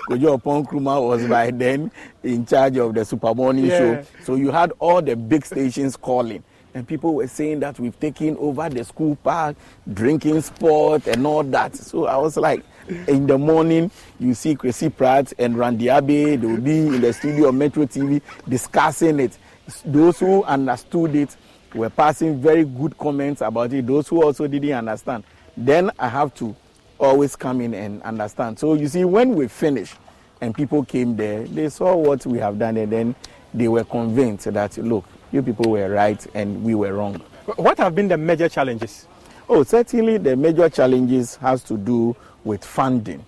Kojo 0.10 0.38
Oppong 0.40 0.66
Nkrumah 0.66 1.08
was 1.08 1.28
by 1.28 1.52
then 1.52 1.92
in 2.24 2.46
charge 2.46 2.78
of 2.78 2.94
the 2.96 3.06
Super 3.06 3.34
Morning 3.36 3.66
Yeah. 3.66 3.78
Show. 3.78 4.06
So 4.24 4.36
you 4.36 4.52
had 4.52 4.74
all 4.80 5.02
the 5.02 5.16
big 5.16 5.46
stations 5.46 5.96
calling. 5.96 6.44
And 6.76 6.88
people 6.88 7.14
were 7.14 7.28
saying 7.28 7.60
that 7.60 7.80
we've 7.80 8.00
taken 8.00 8.36
over 8.38 8.68
the 8.68 8.84
school 8.84 9.16
park, 9.18 9.56
drinking 9.94 10.42
sport, 10.42 11.08
and 11.08 11.26
all 11.28 11.44
that. 11.44 11.76
So 11.76 12.08
I 12.08 12.18
was 12.18 12.36
like, 12.36 12.64
in 13.08 13.28
the 13.28 13.38
morning, 13.38 13.92
you 14.20 14.34
see 14.34 14.56
Kwesi 14.56 14.96
Pratt 14.96 15.34
and 15.38 15.58
Randy 15.58 15.90
Abbey, 15.90 16.36
they 16.36 16.48
will 16.48 16.58
be 16.58 16.80
in 16.80 17.02
the 17.02 17.14
studio 17.14 17.50
of 17.50 17.56
Metro 17.56 17.86
TV 17.86 18.22
discussing 18.50 19.20
it. 19.20 19.38
Those 19.86 20.20
who 20.20 20.44
understood 20.44 21.16
it 21.16 21.38
were 21.74 21.90
passing 21.90 22.42
very 22.42 22.66
good 22.66 22.98
comments 22.98 23.42
about 23.42 23.72
it. 23.72 23.88
Those 23.88 24.08
who 24.08 24.24
also 24.24 24.48
didn't 24.48 24.74
understand, 24.74 25.24
then 25.56 25.92
I 25.98 26.10
have 26.10 26.34
to 26.36 26.56
always 27.00 27.36
come 27.36 27.62
in 27.62 27.74
and 27.74 28.02
understand. 28.04 28.60
So 28.60 28.74
you 28.74 28.88
see, 28.88 29.06
when 29.06 29.36
we 29.36 29.48
finished 29.48 29.96
and 30.42 30.54
people 30.54 30.84
came 30.84 31.16
there, 31.16 31.44
they 31.44 31.70
saw 31.70 31.96
what 31.96 32.26
we 32.26 32.40
have 32.40 32.60
done, 32.60 32.78
and 32.78 32.92
then 32.92 33.16
they 33.54 33.68
were 33.68 33.84
convinced 33.84 34.52
that 34.52 34.78
look, 34.78 35.06
you 35.34 35.42
people 35.42 35.72
were 35.72 35.90
right 35.90 36.26
and 36.36 36.64
we 36.64 36.76
were 36.76 36.94
wrong. 36.94 37.16
What 37.56 37.80
have 37.80 37.96
been 37.96 38.08
the 38.08 38.18
major 38.18 38.48
challenges? 38.48 39.08
Oh, 39.50 39.64
certainly 39.64 40.18
the 40.18 40.36
major 40.36 40.70
challenges 40.70 41.36
has 41.38 41.64
to 41.64 41.78
do 41.78 42.16
with 42.44 42.64
funding. 42.64 43.26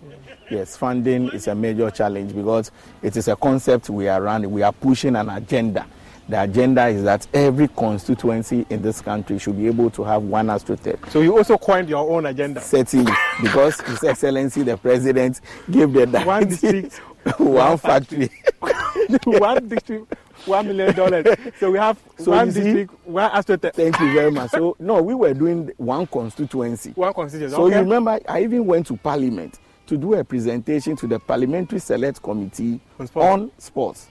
Yes, 0.49 0.77
funding 0.77 1.29
is 1.29 1.47
a 1.47 1.55
major 1.55 1.89
challenge 1.89 2.33
because 2.35 2.71
it 3.01 3.17
is 3.17 3.27
a 3.27 3.35
concept 3.35 3.89
we 3.89 4.07
are 4.07 4.21
running. 4.21 4.51
We 4.51 4.61
are 4.61 4.71
pushing 4.71 5.15
an 5.15 5.29
agenda. 5.29 5.87
The 6.29 6.41
agenda 6.43 6.87
is 6.87 7.03
that 7.03 7.27
every 7.33 7.67
constituency 7.67 8.65
in 8.69 8.81
this 8.81 9.01
country 9.01 9.37
should 9.37 9.57
be 9.57 9.67
able 9.67 9.89
to 9.91 10.03
have 10.03 10.23
one 10.23 10.47
astroturf. 10.47 11.09
So 11.11 11.21
you 11.21 11.37
also 11.37 11.57
coined 11.57 11.89
your 11.89 12.09
own 12.09 12.25
agenda. 12.27 12.61
Certainly, 12.61 13.11
because 13.41 13.79
His 13.81 14.03
Excellency 14.03 14.63
the 14.63 14.77
President 14.77 15.41
gave 15.69 15.93
the 15.93 16.21
One 16.21 16.47
district, 16.47 16.99
one 17.37 17.77
factory. 17.77 18.29
one 19.23 19.67
district, 19.67 20.13
one 20.45 20.67
million 20.67 20.95
dollars. 20.95 21.25
So 21.59 21.71
we 21.71 21.77
have 21.77 21.97
So 22.17 22.31
one 22.31 22.47
you 22.47 22.51
see- 22.51 22.63
district, 22.63 23.07
one 23.07 23.31
astroturf, 23.31 23.73
Thank 23.73 23.99
you 23.99 24.13
very 24.13 24.31
much. 24.31 24.51
So 24.51 24.75
no, 24.79 25.01
we 25.01 25.13
were 25.15 25.33
doing 25.33 25.71
one 25.77 26.05
constituency. 26.07 26.91
one 26.91 27.13
constituency. 27.13 27.55
So 27.55 27.63
okay. 27.63 27.75
you 27.75 27.81
remember, 27.81 28.19
I 28.27 28.43
even 28.43 28.65
went 28.65 28.87
to 28.87 28.97
Parliament 28.97 29.59
to 29.87 29.97
do 29.97 30.13
a 30.15 30.23
presentation 30.23 30.95
to 30.97 31.07
the 31.07 31.19
Parliamentary 31.19 31.79
Select 31.79 32.21
Committee 32.21 32.79
On 32.99 33.07
sports. 33.07 33.27
on 33.33 33.51
sports, 33.57 34.07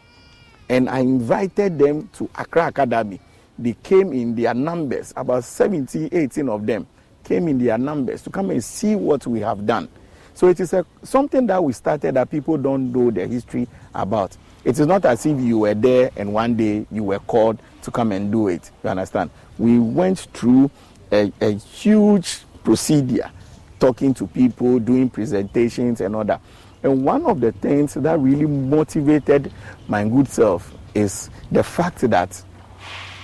and 0.68 0.88
I 0.88 1.00
invited 1.00 1.79
them 1.79 2.09
to 2.14 2.29
Accra 2.37 2.68
Academy. 2.68 3.20
They 3.59 3.74
came 3.83 4.12
in 4.12 4.35
their 4.35 4.55
numbers, 4.55 5.12
about 5.16 5.44
70, 5.44 6.09
18 6.12 6.48
of 6.48 6.66
them 6.66 6.87
came 7.22 7.48
in 7.48 7.59
their 7.59 7.79
numbers 7.79 8.20
to 8.22 8.29
come 8.31 8.50
and 8.50 8.62
see 8.62 8.94
what 8.94 9.27
we 9.27 9.40
have 9.40 9.64
done. 9.64 9.88
So 10.35 10.49
it 10.49 10.59
is 10.61 10.73
a, 10.73 10.85
something 11.03 11.47
that 11.47 11.62
we 11.62 11.73
started 11.73 12.14
that 12.16 12.31
people 12.31 12.57
don't 12.59 12.92
know 12.92 13.11
the 13.11 13.27
history 13.27 13.68
about. 13.94 14.37
It 14.64 14.79
is 14.79 14.87
not 14.87 15.05
as 15.05 15.25
if 15.27 15.38
you 15.40 15.59
were 15.61 15.75
there 15.75 16.11
and 16.16 16.33
one 16.33 16.57
day 16.57 16.87
you 16.90 17.05
were 17.05 17.20
called 17.20 17.61
to 17.83 17.90
come 17.90 18.12
and 18.12 18.33
do 18.33 18.49
it. 18.49 18.70
You 18.83 18.90
understand? 18.90 19.31
We 19.59 19.79
went 19.79 20.18
through 20.33 20.70
a, 21.12 21.33
a 21.40 21.53
huge 21.53 22.40
procedure, 22.64 23.31
talking 23.79 24.12
to 24.14 24.27
people, 24.27 24.79
doing 24.81 25.09
presentations 25.09 26.01
and 26.01 26.16
all 26.16 26.25
that. 26.25 26.40
And 26.83 27.05
one 27.05 27.25
of 27.27 27.40
the 27.40 27.53
things 27.53 27.94
that 27.94 28.18
really 28.18 28.47
motivated 28.47 29.53
my 29.87 30.05
good 30.07 30.29
self 30.29 30.73
is 30.94 31.31
the 31.53 31.62
fact 31.62 32.01
that 32.01 32.42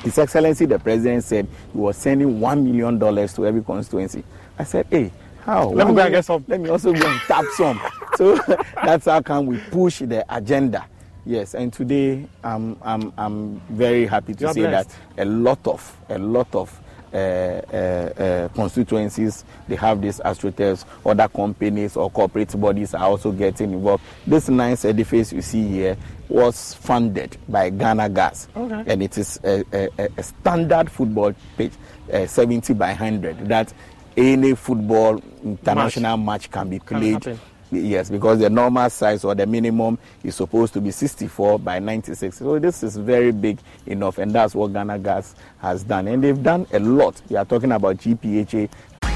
his 0.02 0.16
Excellency 0.18 0.64
the 0.64 0.78
President 0.78 1.24
said 1.24 1.46
he 1.72 1.78
was 1.78 1.96
sending 1.96 2.40
one 2.40 2.64
million 2.64 2.98
dollars 2.98 3.34
to 3.34 3.46
every 3.46 3.62
constituency. 3.62 4.24
I 4.58 4.64
said, 4.64 4.86
"Hey, 4.90 5.12
how? 5.44 5.68
Let 5.70 5.88
me 5.88 5.94
go 5.94 6.00
and 6.02 6.12
get 6.14 6.24
some." 6.24 6.44
Let 6.48 6.60
me 6.60 6.68
also 6.68 6.92
go 6.92 7.06
and 7.08 7.20
tap 7.22 7.44
some." 7.56 7.80
So 8.16 8.36
that's 8.84 9.06
how 9.06 9.22
come 9.22 9.46
we 9.46 9.56
push 9.70 10.00
the 10.00 10.24
agenda. 10.28 10.84
Yes, 11.24 11.54
and 11.54 11.72
today 11.72 12.26
I'm 12.44 12.76
I'm 12.82 13.12
I'm 13.16 13.60
very 13.70 14.06
happy 14.06 14.34
to 14.34 14.52
say 14.52 14.62
blessed. 14.66 14.90
that 15.16 15.22
a 15.22 15.24
lot 15.24 15.64
of 15.66 15.96
a 16.10 16.18
lot 16.18 16.52
of 16.54 16.78
uh, 17.14 17.16
uh, 17.16 17.76
uh, 17.76 18.48
constituencies 18.48 19.44
they 19.68 19.76
have 19.76 20.02
these 20.02 20.18
astroturfs. 20.20 20.84
Other 21.06 21.28
companies 21.28 21.96
or 21.96 22.10
corporate 22.10 22.58
bodies 22.60 22.94
are 22.94 23.04
also 23.06 23.32
getting 23.32 23.72
involved. 23.72 24.02
This 24.26 24.48
nice 24.48 24.84
edifice 24.84 25.32
you 25.32 25.40
see 25.42 25.66
here 25.68 25.96
was 26.28 26.74
funded 26.74 27.36
by 27.48 27.70
Ghana 27.70 28.08
Gas, 28.10 28.48
Okay. 28.56 28.84
and 28.86 29.02
it 29.02 29.16
is 29.18 29.40
a, 29.44 29.64
a, 29.72 29.88
a- 29.98 30.08
a 30.18 30.22
standard 30.22 30.90
football 30.90 31.32
pitch, 31.56 31.72
uh, 32.12 32.26
70 32.26 32.74
by 32.74 32.88
100. 32.88 33.48
That 33.48 33.72
any 34.16 34.54
football 34.54 35.22
international 35.42 36.16
match, 36.16 36.50
can 36.50 36.68
be 36.68 36.78
played. 36.78 37.14
happen. 37.14 37.40
Yes, 37.72 38.10
because 38.10 38.40
the 38.40 38.50
normal 38.50 38.90
size 38.90 39.24
or 39.24 39.34
the 39.36 39.46
minimum 39.46 39.96
is 40.24 40.34
supposed 40.34 40.72
to 40.74 40.80
be 40.80 40.90
64 40.90 41.60
by 41.60 41.78
96. 41.78 42.36
So 42.36 42.58
this 42.58 42.82
is 42.82 42.96
very 42.96 43.30
big 43.30 43.60
enough, 43.86 44.18
and 44.18 44.32
that's 44.32 44.56
what 44.56 44.72
Ghana 44.72 44.98
Gas 44.98 45.36
has 45.58 45.84
done. 45.84 46.08
And 46.08 46.22
they've 46.24 46.42
done 46.42 46.66
a 46.72 46.80
lot. 46.80 47.22
We 47.28 47.36
are 47.36 47.44
talking 47.44 47.70
about 47.70 47.98
GPHA 47.98 48.70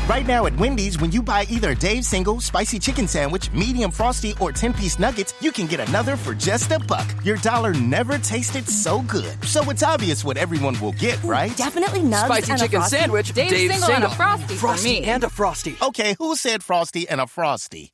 Right 0.08 0.26
now 0.26 0.44
at 0.44 0.54
Wendy's, 0.58 1.00
when 1.00 1.10
you 1.12 1.22
buy 1.22 1.46
either 1.48 1.70
a 1.70 1.74
Dave's 1.74 2.06
single, 2.08 2.38
spicy 2.40 2.78
chicken 2.78 3.08
sandwich, 3.08 3.50
medium 3.52 3.90
frosty, 3.90 4.34
or 4.38 4.52
10 4.52 4.74
piece 4.74 4.98
nuggets, 4.98 5.32
you 5.40 5.50
can 5.50 5.66
get 5.66 5.80
another 5.88 6.14
for 6.16 6.34
just 6.34 6.70
a 6.72 6.78
buck. 6.80 7.06
Your 7.24 7.38
dollar 7.38 7.72
never 7.72 8.18
tasted 8.18 8.68
so 8.68 9.00
good. 9.02 9.42
So 9.44 9.70
it's 9.70 9.82
obvious 9.82 10.22
what 10.22 10.36
everyone 10.36 10.78
will 10.80 10.92
get, 10.92 11.22
right? 11.24 11.56
Definitely 11.56 12.00
nugs 12.00 12.26
Spicy 12.26 12.52
and 12.52 12.60
chicken 12.60 12.76
a 12.76 12.80
frosty. 12.80 12.96
sandwich, 12.98 13.32
Dave's, 13.32 13.52
Dave's 13.52 13.72
single, 13.72 13.88
single, 13.88 13.94
and 13.94 14.04
a 14.12 14.16
frosty, 14.16 14.54
frosty 14.56 14.94
for 14.96 15.00
me. 15.00 15.04
and 15.06 15.24
a 15.24 15.30
frosty. 15.30 15.76
Okay, 15.80 16.14
who 16.18 16.36
said 16.36 16.62
frosty 16.62 17.08
and 17.08 17.20
a 17.20 17.26
frosty? 17.26 17.90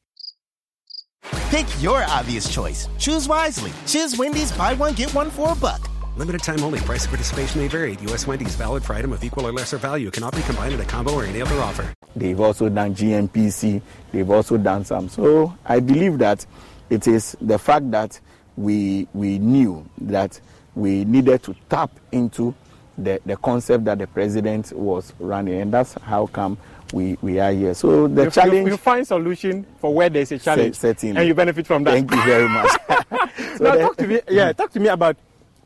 Pick 1.50 1.66
your 1.80 2.02
obvious 2.08 2.52
choice. 2.52 2.88
Choose 2.98 3.28
wisely. 3.28 3.70
Choose 3.86 4.16
Wendy's 4.18 4.50
buy 4.52 4.74
one, 4.74 4.94
get 4.94 5.14
one 5.14 5.30
for 5.30 5.52
a 5.52 5.56
buck. 5.56 5.88
Limited 6.16 6.42
time 6.42 6.62
only. 6.62 6.80
Price 6.80 7.04
of 7.04 7.10
participation 7.10 7.60
may 7.60 7.68
vary. 7.68 7.96
U.S. 8.02 8.26
Wendy's 8.26 8.54
valid 8.56 8.84
for 8.84 8.94
item 8.94 9.12
of 9.12 9.22
equal 9.22 9.46
or 9.46 9.52
lesser 9.52 9.78
value. 9.78 10.10
Cannot 10.10 10.34
be 10.34 10.42
combined 10.42 10.74
in 10.74 10.80
a 10.80 10.84
combo 10.84 11.14
or 11.14 11.24
any 11.24 11.40
other 11.40 11.60
offer. 11.60 11.92
They've 12.16 12.40
also 12.40 12.68
done 12.68 12.94
GMPC. 12.94 13.80
They've 14.12 14.30
also 14.30 14.56
done 14.56 14.84
some. 14.84 15.08
So 15.08 15.56
I 15.64 15.80
believe 15.80 16.18
that 16.18 16.44
it 16.90 17.06
is 17.06 17.36
the 17.40 17.58
fact 17.58 17.90
that 17.92 18.18
we 18.56 19.06
we 19.14 19.38
knew 19.38 19.88
that 19.98 20.40
we 20.74 21.04
needed 21.04 21.42
to 21.44 21.54
tap 21.68 21.90
into 22.12 22.54
the, 22.98 23.20
the 23.24 23.36
concept 23.36 23.84
that 23.84 23.98
the 23.98 24.06
president 24.06 24.72
was 24.72 25.12
running, 25.18 25.60
and 25.60 25.72
that's 25.72 25.94
how 26.02 26.26
come 26.26 26.58
we, 26.92 27.16
we 27.22 27.38
are 27.38 27.52
here. 27.52 27.72
So 27.74 28.08
the 28.08 28.24
you, 28.24 28.30
challenge. 28.30 28.66
You, 28.66 28.72
you 28.72 28.76
find 28.76 29.06
solution 29.06 29.64
for 29.78 29.94
where 29.94 30.08
there's 30.08 30.32
a 30.32 30.38
challenge, 30.38 30.74
certainly. 30.74 31.16
and 31.16 31.26
you 31.26 31.34
benefit 31.34 31.66
from 31.66 31.84
that. 31.84 31.92
Thank 31.92 32.10
you 32.10 32.22
very 32.24 32.48
much. 32.48 32.70
so 33.56 33.64
now 33.64 33.76
talk 33.76 33.96
to 33.98 34.06
me. 34.06 34.20
Yeah, 34.28 34.52
talk 34.52 34.70
to 34.72 34.80
me 34.80 34.88
about 34.88 35.16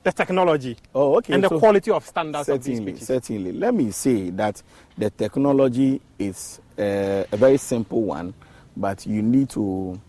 the 0.04 0.12
technology. 0.12 0.76
Oh, 0.94 1.16
okay. 1.16 1.34
And 1.34 1.42
the 1.42 1.48
so 1.48 1.58
quality 1.58 1.90
of 1.90 2.06
standards 2.06 2.46
certainly, 2.46 2.78
of 2.78 2.84
these 2.84 2.94
pitches. 2.94 3.06
Certainly. 3.08 3.52
Let 3.52 3.74
me 3.74 3.90
say 3.90 4.30
that 4.30 4.62
the 4.96 5.10
technology 5.10 6.00
is 6.18 6.60
uh, 6.78 7.24
a 7.32 7.36
very 7.36 7.56
simple 7.56 8.02
one, 8.02 8.34
but 8.76 9.06
you 9.06 9.22
need 9.22 9.50
to 9.50 10.00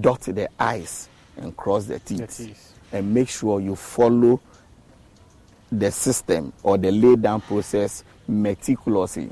dot 0.00 0.22
the 0.22 0.48
I's 0.58 1.08
and 1.36 1.56
cross 1.56 1.84
the 1.84 1.98
T's, 1.98 2.74
and 2.90 3.14
make 3.14 3.28
sure 3.28 3.60
you 3.60 3.76
follow 3.76 4.40
the 5.70 5.90
system 5.90 6.52
or 6.62 6.76
the 6.78 6.90
lay 6.90 7.16
down 7.16 7.40
process 7.40 8.04
meticulously. 8.28 9.30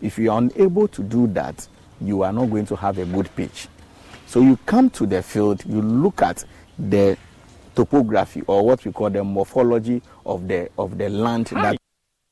If 0.00 0.18
you 0.18 0.30
are 0.30 0.38
unable 0.38 0.88
to 0.88 1.02
do 1.02 1.26
that, 1.28 1.66
you 2.00 2.22
are 2.22 2.32
not 2.32 2.46
going 2.46 2.66
to 2.66 2.76
have 2.76 2.98
a 2.98 3.04
good 3.04 3.34
pitch. 3.36 3.68
So 4.26 4.40
you 4.40 4.58
come 4.66 4.90
to 4.90 5.06
the 5.06 5.22
field, 5.22 5.64
you 5.66 5.80
look 5.80 6.22
at 6.22 6.44
the 6.78 7.16
topography 7.74 8.42
or 8.46 8.64
what 8.64 8.84
we 8.84 8.92
call 8.92 9.10
the 9.10 9.22
morphology 9.24 10.02
of 10.26 10.46
the 10.48 10.68
of 10.78 10.98
the 10.98 11.08
land 11.08 11.46
that 11.46 11.76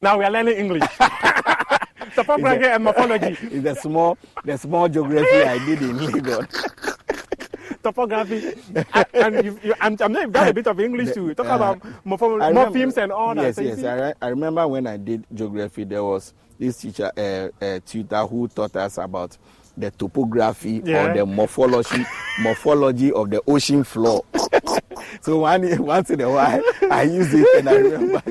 Now 0.02 0.18
we 0.18 0.24
are 0.24 0.30
learning 0.30 0.56
English. 0.56 0.82
Topography 2.14 2.64
and 2.66 2.84
morphology. 2.84 3.36
is 3.50 3.62
the 3.62 3.74
small 3.74 4.18
the 4.44 4.56
small 4.58 4.88
geography 4.88 5.42
I 5.42 5.58
did 5.64 5.82
in 5.82 5.96
Lagos. 6.06 6.46
Topography. 7.82 8.54
and 8.74 9.06
and 9.14 9.44
you, 9.44 9.58
you, 9.62 9.74
I'm, 9.80 9.96
I'm 10.00 10.12
not 10.12 10.32
done 10.32 10.48
a 10.48 10.52
bit 10.52 10.66
of 10.66 10.78
English 10.80 11.12
too. 11.14 11.34
Talk 11.34 11.46
Uh, 11.46 11.54
about 11.54 11.78
I 11.84 12.48
remember- 12.48 12.70
morphemes 12.78 12.96
and 12.98 13.12
all 13.12 13.34
that. 13.34 13.56
Yes, 13.56 13.78
yes. 13.80 14.14
I, 14.20 14.26
I 14.26 14.28
remember 14.30 14.66
when 14.68 14.86
I 14.86 14.96
did 14.96 15.24
geography, 15.32 15.84
there 15.84 16.04
was 16.04 16.34
this 16.58 16.76
teacher, 16.78 17.10
uh, 17.16 17.64
uh, 17.64 17.80
tutor, 17.86 18.26
who 18.26 18.48
taught 18.48 18.76
us 18.76 18.98
about 18.98 19.38
the 19.76 19.90
topography 19.92 20.82
Yeah. 20.84 21.06
or 21.10 21.14
the 21.14 21.26
morphology, 21.26 22.04
morphology 22.40 23.12
of 23.12 23.30
the 23.30 23.40
ocean 23.46 23.84
floor. 23.84 24.24
so 25.20 25.38
one, 25.40 25.82
once 25.82 26.10
in 26.10 26.20
a 26.20 26.30
while, 26.30 26.62
I 26.90 27.02
use 27.02 27.32
it 27.32 27.46
and 27.58 27.68
I 27.68 27.74
remember 27.76 28.22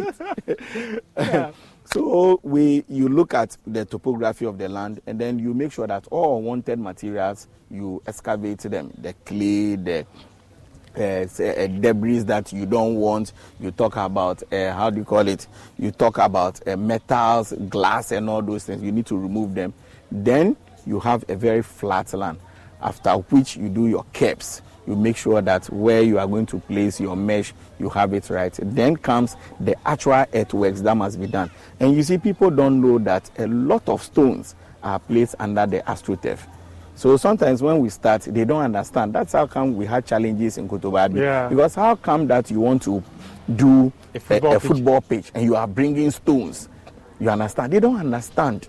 it. 0.47 1.56
So 1.91 2.39
we, 2.43 2.84
you 2.88 3.10
look 3.10 3.34
at 3.34 3.58
the 3.65 3.84
topography 3.84 4.45
of 4.45 4.60
the 4.60 4.69
land, 4.69 5.02
and 5.08 5.19
then 5.19 5.39
you 5.39 5.56
make 5.56 5.71
sure 5.71 5.88
that 5.88 6.06
all 6.12 6.38
unwanted 6.38 6.78
materials 6.80 7.47
you 7.71 7.99
excavate 8.06 8.60
them, 8.60 8.93
the 9.02 9.13
clay, 9.25 9.75
the 9.75 10.06
uh, 10.95 11.25
say, 11.28 11.63
uh, 11.63 11.67
debris 11.67 12.19
that 12.19 12.54
you 12.54 12.67
don't 12.67 12.93
want. 12.95 13.34
You 13.60 13.71
talk 13.71 13.95
about 13.95 14.43
uh, 14.54 14.71
how 14.73 14.91
do 14.91 14.99
you 14.99 15.04
call 15.04 15.28
it? 15.28 15.47
You 15.80 15.89
talk 15.89 16.19
about 16.19 16.60
uh, 16.67 16.78
metals, 16.78 17.54
glass, 17.69 18.12
and 18.12 18.30
all 18.30 18.43
those 18.43 18.65
things. 18.65 18.84
You 18.84 18.91
need 18.91 19.08
to 19.08 19.17
remove 19.17 19.56
them. 19.56 19.73
Then 20.12 20.58
you 20.85 20.99
have 20.99 21.23
a 21.29 21.35
very 21.35 21.61
flat 21.61 22.13
land. 22.13 22.39
After 22.81 23.11
which 23.11 23.57
you 23.57 23.69
do 23.69 23.87
your 23.87 24.05
caps. 24.13 24.61
You 24.87 24.95
make 24.95 25.17
sure 25.17 25.39
that 25.41 25.65
where 25.71 26.01
you 26.01 26.17
are 26.17 26.25
going 26.25 26.47
to 26.47 26.59
place 26.61 26.99
your 26.99 27.15
mesh, 27.15 27.53
you 27.77 27.89
have 27.89 28.13
it 28.13 28.27
right. 28.31 28.57
Then 28.59 28.95
comes 28.95 29.35
the 29.59 29.75
actual 29.87 30.25
earthworks 30.33 30.81
that 30.81 30.95
must 30.97 31.19
be 31.19 31.27
done. 31.27 31.51
And 31.79 31.95
you 31.95 32.01
see, 32.01 32.17
people 32.17 32.49
don't 32.49 32.81
know 32.81 32.97
that 32.99 33.29
a 33.37 33.45
lot 33.45 33.87
of 33.87 34.01
stones 34.01 34.55
are 34.81 34.97
placed 34.97 35.35
under 35.37 35.67
the 35.67 35.81
astroturf. 35.81 36.39
So 36.95 37.17
sometimes 37.17 37.61
when 37.61 37.79
we 37.79 37.89
start, 37.89 38.23
they 38.23 38.45
don't 38.45 38.63
understand. 38.63 39.13
That's 39.13 39.33
how 39.33 39.45
come 39.45 39.75
we 39.75 39.85
had 39.85 40.05
challenges 40.07 40.57
in 40.57 40.67
Kotobabi. 40.67 41.19
Yeah. 41.19 41.47
Because 41.49 41.75
how 41.75 41.95
come 41.95 42.25
that 42.27 42.49
you 42.49 42.59
want 42.61 42.81
to 42.83 43.03
do 43.55 43.93
A 44.15 44.17
a, 44.17 44.19
football 44.19 44.55
a 44.55 44.59
pitch. 44.59 44.67
football 44.71 45.01
pitch 45.01 45.31
and 45.35 45.43
you 45.43 45.55
are 45.55 45.67
bringing 45.67 46.09
stones? 46.09 46.67
You 47.19 47.29
understand? 47.29 47.73
They 47.73 47.79
don't 47.79 47.97
understand. 47.99 48.67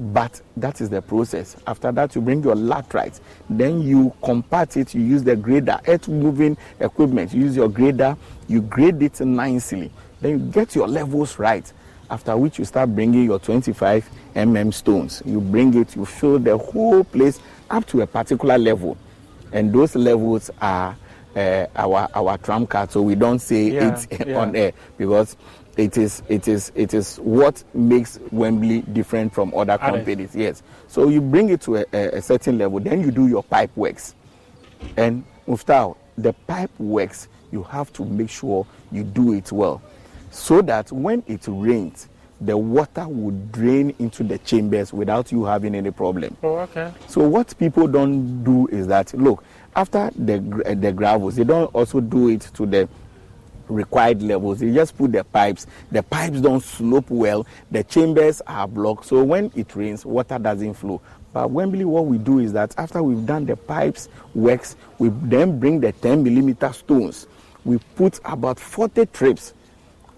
But 0.00 0.40
that 0.56 0.80
is 0.80 0.88
the 0.88 1.02
process. 1.02 1.56
After 1.66 1.92
that, 1.92 2.14
you 2.14 2.22
bring 2.22 2.42
your 2.42 2.54
laterite. 2.54 3.20
Then 3.50 3.82
you 3.82 4.14
compact 4.24 4.78
it. 4.78 4.94
You 4.94 5.02
use 5.02 5.22
the 5.22 5.36
grader, 5.36 5.78
earth 5.86 6.08
moving 6.08 6.56
equipment. 6.80 7.34
You 7.34 7.42
use 7.42 7.54
your 7.54 7.68
grader. 7.68 8.16
You 8.48 8.62
grade 8.62 9.02
it 9.02 9.20
nicely. 9.20 9.90
Then 10.22 10.30
you 10.30 10.38
get 10.38 10.74
your 10.74 10.88
levels 10.88 11.38
right. 11.38 11.70
After 12.08 12.34
which 12.34 12.58
you 12.58 12.64
start 12.64 12.94
bringing 12.94 13.24
your 13.24 13.38
25 13.38 14.08
mm 14.34 14.72
stones. 14.72 15.22
You 15.26 15.38
bring 15.38 15.74
it. 15.78 15.94
You 15.94 16.06
fill 16.06 16.38
the 16.38 16.56
whole 16.56 17.04
place 17.04 17.38
up 17.68 17.84
to 17.88 18.00
a 18.00 18.06
particular 18.06 18.56
level, 18.56 18.96
and 19.52 19.70
those 19.72 19.94
levels 19.94 20.50
are 20.62 20.96
uh, 21.36 21.66
our 21.76 22.08
our 22.14 22.38
trump 22.38 22.70
card. 22.70 22.90
So 22.90 23.02
we 23.02 23.14
don't 23.16 23.38
say 23.38 23.70
Yeah, 23.70 23.96
it 24.10 24.26
yeah. 24.28 24.38
on 24.40 24.56
air 24.56 24.72
because 24.98 25.36
it 25.80 25.96
is 25.96 26.22
it 26.28 26.46
is 26.46 26.70
it 26.74 26.92
is 26.92 27.16
what 27.16 27.64
makes 27.72 28.20
Wembley 28.30 28.82
different 28.82 29.32
from 29.32 29.52
other 29.54 29.78
companies. 29.78 30.36
Yes. 30.36 30.62
So 30.88 31.08
you 31.08 31.22
bring 31.22 31.48
it 31.48 31.62
to 31.62 31.76
a, 31.76 31.84
a, 31.92 32.20
certain 32.20 32.58
level, 32.58 32.80
then 32.80 33.00
you 33.00 33.10
do 33.10 33.28
your 33.28 33.42
pipe 33.42 33.70
works, 33.76 34.14
and 34.98 35.24
Muftau, 35.48 35.96
the 36.18 36.34
pipe 36.46 36.70
works 36.78 37.28
you 37.50 37.62
have 37.62 37.92
to 37.94 38.04
make 38.04 38.28
sure 38.28 38.66
you 38.92 39.04
do 39.04 39.32
it 39.32 39.50
well, 39.50 39.80
so 40.30 40.60
that 40.62 40.92
when 40.92 41.22
it 41.26 41.44
rains, 41.48 42.08
the 42.42 42.56
water 42.56 43.08
would 43.08 43.50
drain 43.50 43.94
into 43.98 44.22
the 44.22 44.36
chambers 44.38 44.92
without 44.92 45.32
you 45.32 45.44
having 45.44 45.74
any 45.74 45.90
problem. 45.90 46.36
Oh, 46.42 46.58
okay. 46.58 46.92
So 47.06 47.26
what 47.26 47.56
people 47.58 47.86
don't 47.88 48.44
do 48.44 48.66
is 48.68 48.86
that 48.88 49.14
look 49.14 49.42
after 49.74 50.10
the 50.14 50.40
the 50.78 50.92
gravels, 50.92 51.36
they 51.36 51.44
don't 51.44 51.74
also 51.74 52.00
do 52.00 52.28
it 52.28 52.42
to 52.54 52.66
the 52.66 52.86
required 53.70 54.22
levels. 54.22 54.60
They 54.60 54.72
just 54.72 54.96
put 54.96 55.12
the 55.12 55.24
pipes. 55.24 55.66
The 55.90 56.02
pipes 56.02 56.40
don't 56.40 56.62
slope 56.62 57.08
well. 57.10 57.46
The 57.70 57.84
chambers 57.84 58.42
are 58.46 58.66
blocked. 58.68 59.06
So 59.06 59.22
when 59.22 59.50
it 59.54 59.74
rains, 59.74 60.04
water 60.04 60.38
doesn't 60.38 60.74
flow. 60.74 61.00
But 61.32 61.50
Wembley, 61.50 61.84
what 61.84 62.06
we 62.06 62.18
do 62.18 62.40
is 62.40 62.52
that 62.54 62.74
after 62.76 63.02
we've 63.02 63.24
done 63.24 63.46
the 63.46 63.56
pipes 63.56 64.08
works, 64.34 64.76
we 64.98 65.10
then 65.10 65.60
bring 65.60 65.80
the 65.80 65.92
10 65.92 66.22
millimeter 66.24 66.72
stones. 66.72 67.26
We 67.64 67.78
put 67.94 68.18
about 68.24 68.58
40 68.58 69.06
trips 69.06 69.54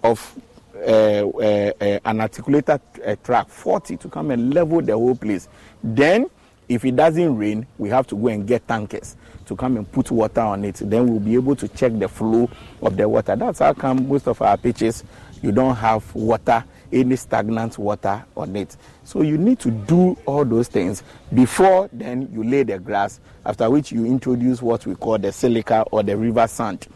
of 0.03 0.41
uh, 0.75 1.29
uh, 1.29 1.73
uh, 1.81 1.99
an 2.05 2.21
articulated 2.21 2.81
uh, 3.07 3.17
track 3.23 3.49
40 3.49 3.99
to 3.99 4.09
come 4.09 4.31
and 4.31 4.55
level 4.55 4.81
the 4.81 4.95
whole 4.95 5.15
place. 5.15 5.49
Then, 5.85 6.29
if 6.69 6.85
it 6.85 6.97
doesn't 6.97 7.37
rain, 7.37 7.67
we 7.77 7.91
have 7.91 8.07
to 8.09 8.17
go 8.17 8.29
and 8.29 8.47
get 8.47 8.67
tankers 8.67 9.17
to 9.47 9.57
come 9.57 9.77
and 9.77 9.91
put 9.91 10.11
water 10.11 10.41
on 10.41 10.65
it. 10.65 10.77
Then 10.77 11.07
we'll 11.07 11.21
be 11.21 11.35
able 11.35 11.57
to 11.57 11.69
check 11.69 11.99
the 11.99 12.09
flow 12.09 12.51
of 12.81 12.97
the 12.97 13.09
water. 13.09 13.37
That's 13.37 13.59
how 13.61 13.73
come 13.73 14.09
most 14.09 14.29
of 14.29 14.41
our 14.43 14.57
pitches 14.57 15.05
you 15.43 15.51
don't 15.51 15.75
have 15.77 16.15
water, 16.15 16.65
any 16.93 17.17
stagnant 17.17 17.79
water 17.79 18.25
on 18.37 18.55
it. 18.55 18.77
So 19.05 19.23
you 19.23 19.37
need 19.37 19.59
to 19.61 19.71
do 19.71 20.17
all 20.25 20.45
those 20.45 20.69
things 20.69 21.03
before 21.35 21.89
then 21.93 22.31
you 22.33 22.45
lay 22.45 22.63
the 22.63 22.79
grass. 22.79 23.21
After 23.45 23.69
which 23.69 23.91
you 23.91 24.07
introduce 24.07 24.63
what 24.63 24.87
we 24.87 24.95
call 24.95 25.19
the 25.19 25.33
silica 25.33 25.83
or 25.91 26.03
the 26.03 26.17
river 26.17 26.47
sand 26.47 26.87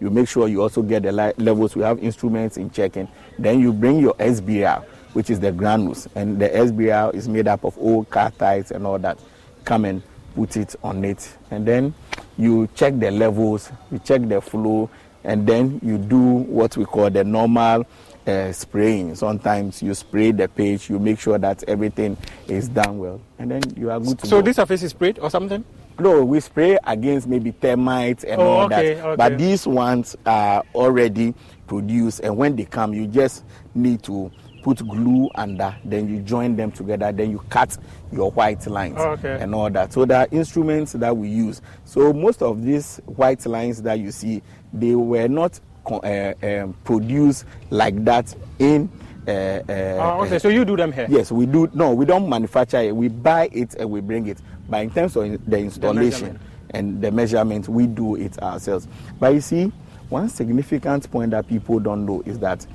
you 0.00 0.10
make 0.10 0.28
sure 0.28 0.48
you 0.48 0.62
also 0.62 0.82
get 0.82 1.04
the 1.04 1.12
levels. 1.12 1.76
We 1.76 1.82
have 1.82 1.98
instruments 2.02 2.56
in 2.56 2.70
checking. 2.70 3.08
Then 3.38 3.60
you 3.60 3.72
bring 3.72 4.00
your 4.00 4.14
SBR, 4.14 4.84
which 5.12 5.30
is 5.30 5.40
the 5.40 5.52
granules, 5.52 6.08
and 6.14 6.38
the 6.38 6.48
SBR 6.48 7.14
is 7.14 7.28
made 7.28 7.48
up 7.48 7.64
of 7.64 7.78
old 7.78 8.10
car 8.10 8.30
tires 8.32 8.70
and 8.70 8.86
all 8.86 8.98
that. 8.98 9.18
Come 9.64 9.84
and 9.84 10.02
put 10.34 10.56
it 10.56 10.74
on 10.82 11.04
it, 11.04 11.36
and 11.50 11.66
then 11.66 11.94
you 12.36 12.68
check 12.74 12.98
the 12.98 13.10
levels, 13.10 13.70
you 13.90 13.98
check 14.00 14.26
the 14.28 14.40
flow, 14.40 14.90
and 15.22 15.46
then 15.46 15.80
you 15.82 15.98
do 15.98 16.18
what 16.20 16.76
we 16.76 16.84
call 16.84 17.08
the 17.10 17.24
normal 17.24 17.86
uh, 18.26 18.52
spraying. 18.52 19.14
Sometimes 19.14 19.82
you 19.82 19.94
spray 19.94 20.32
the 20.32 20.48
page, 20.48 20.90
you 20.90 20.98
make 20.98 21.20
sure 21.20 21.38
that 21.38 21.62
everything 21.68 22.16
is 22.48 22.68
done 22.68 22.98
well, 22.98 23.20
and 23.38 23.50
then 23.50 23.62
you 23.76 23.90
are 23.90 24.00
good 24.00 24.18
to 24.18 24.26
So 24.26 24.38
go. 24.38 24.42
this 24.42 24.56
surface 24.56 24.82
is 24.82 24.90
sprayed 24.90 25.18
or 25.18 25.30
something? 25.30 25.64
No, 25.98 26.24
we 26.24 26.40
spray 26.40 26.76
against 26.84 27.28
maybe 27.28 27.52
termites 27.52 28.24
and 28.24 28.40
Oh, 28.40 28.44
all 28.44 28.64
okay, 28.66 28.94
that. 28.94 29.04
okay. 29.06 29.16
But 29.16 29.38
these 29.38 29.64
ones 29.66 30.16
are 30.26 30.64
already 30.74 31.34
produced, 31.68 32.20
and 32.20 32.36
when 32.36 32.56
they 32.56 32.64
come, 32.64 32.92
you 32.94 33.06
just 33.06 33.44
need 33.74 34.02
to 34.02 34.30
put 34.64 34.78
glue 34.78 35.28
under, 35.34 35.76
then 35.84 36.08
you 36.08 36.20
join 36.22 36.56
them 36.56 36.72
together, 36.72 37.12
then 37.12 37.30
you 37.30 37.38
cut 37.50 37.76
your 38.10 38.30
white 38.32 38.66
lines 38.66 38.96
Oh, 38.98 39.10
okay. 39.10 39.36
and 39.38 39.54
all 39.54 39.68
that. 39.68 39.92
So 39.92 40.06
there 40.06 40.20
are 40.20 40.28
instruments 40.32 40.92
that 40.94 41.14
we 41.14 41.28
use. 41.28 41.60
So 41.84 42.14
most 42.14 42.40
of 42.40 42.64
these 42.64 42.96
white 43.04 43.44
lines 43.44 43.82
that 43.82 44.00
you 44.00 44.10
see, 44.10 44.42
they 44.72 44.94
were 44.94 45.28
not 45.28 45.60
uh, 45.86 46.32
um, 46.42 46.72
produced 46.82 47.44
like 47.68 48.02
that 48.06 48.34
in. 48.58 48.90
Uh, 49.28 49.30
uh, 49.30 49.62
Oh, 49.68 50.24
okay, 50.24 50.38
so 50.38 50.48
you 50.48 50.64
do 50.64 50.76
them 50.78 50.92
here? 50.92 51.06
Yes, 51.10 51.30
we 51.30 51.44
do. 51.44 51.68
No, 51.74 51.92
we 51.92 52.06
don't 52.06 52.26
manufacture 52.26 52.78
it. 52.78 52.96
We 52.96 53.08
buy 53.08 53.50
it 53.52 53.74
and 53.74 53.90
we 53.90 54.00
bring 54.00 54.26
it. 54.28 54.38
But 54.66 54.82
in 54.82 54.90
terms 54.90 55.14
of 55.16 55.24
the 55.44 55.58
installation 55.58 56.02
measurement. 56.28 56.40
and 56.70 57.02
the 57.02 57.10
measurement, 57.10 57.68
we 57.68 57.86
do 57.86 58.16
it 58.16 58.38
ourselves. 58.42 58.88
But 59.20 59.34
you 59.34 59.42
see, 59.42 59.70
one 60.08 60.30
significant 60.30 61.10
point 61.10 61.32
that 61.32 61.46
people 61.48 61.80
don't 61.80 62.06
know 62.06 62.22
is 62.24 62.38
that 62.38 62.66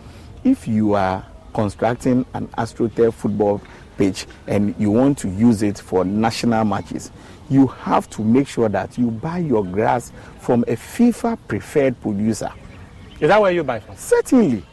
if 0.44 0.68
you 0.68 0.94
are 0.94 1.26
constructing 1.60 2.26
an 2.36 2.48
AstroTurf 2.58 3.14
football 3.14 3.62
pitch 3.98 4.26
and 4.48 4.74
you 4.80 4.90
want 4.92 5.18
to 5.18 5.28
use 5.28 5.62
it 5.62 5.78
for 5.78 6.06
national 6.06 6.64
matches, 6.64 7.12
you 7.50 7.68
have 7.68 8.10
to 8.12 8.22
make 8.22 8.48
sure 8.48 8.70
that 8.70 8.98
you 8.98 9.12
buy 9.12 9.40
your 9.40 9.66
grass 9.66 10.14
from 10.40 10.62
a 10.70 10.78
FIFA 10.78 11.38
preferred 11.50 12.00
producer. 12.00 12.50
Is 13.20 13.28
that 13.28 13.42
where 13.42 13.52
you 13.52 13.66
buy 13.66 13.82
from? 13.82 13.98
Certainly. 13.98 14.64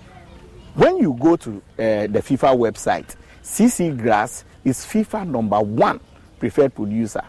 When 0.75 0.99
you 0.99 1.17
go 1.19 1.35
to 1.35 1.57
uh, 1.57 1.63
the 2.07 2.23
FIFA 2.23 2.57
website, 2.57 3.17
CC 3.43 4.01
Grass 4.01 4.45
is 4.63 4.85
FIFA 4.85 5.27
number 5.27 5.59
one 5.59 5.99
preferred 6.39 6.73
producer. 6.73 7.25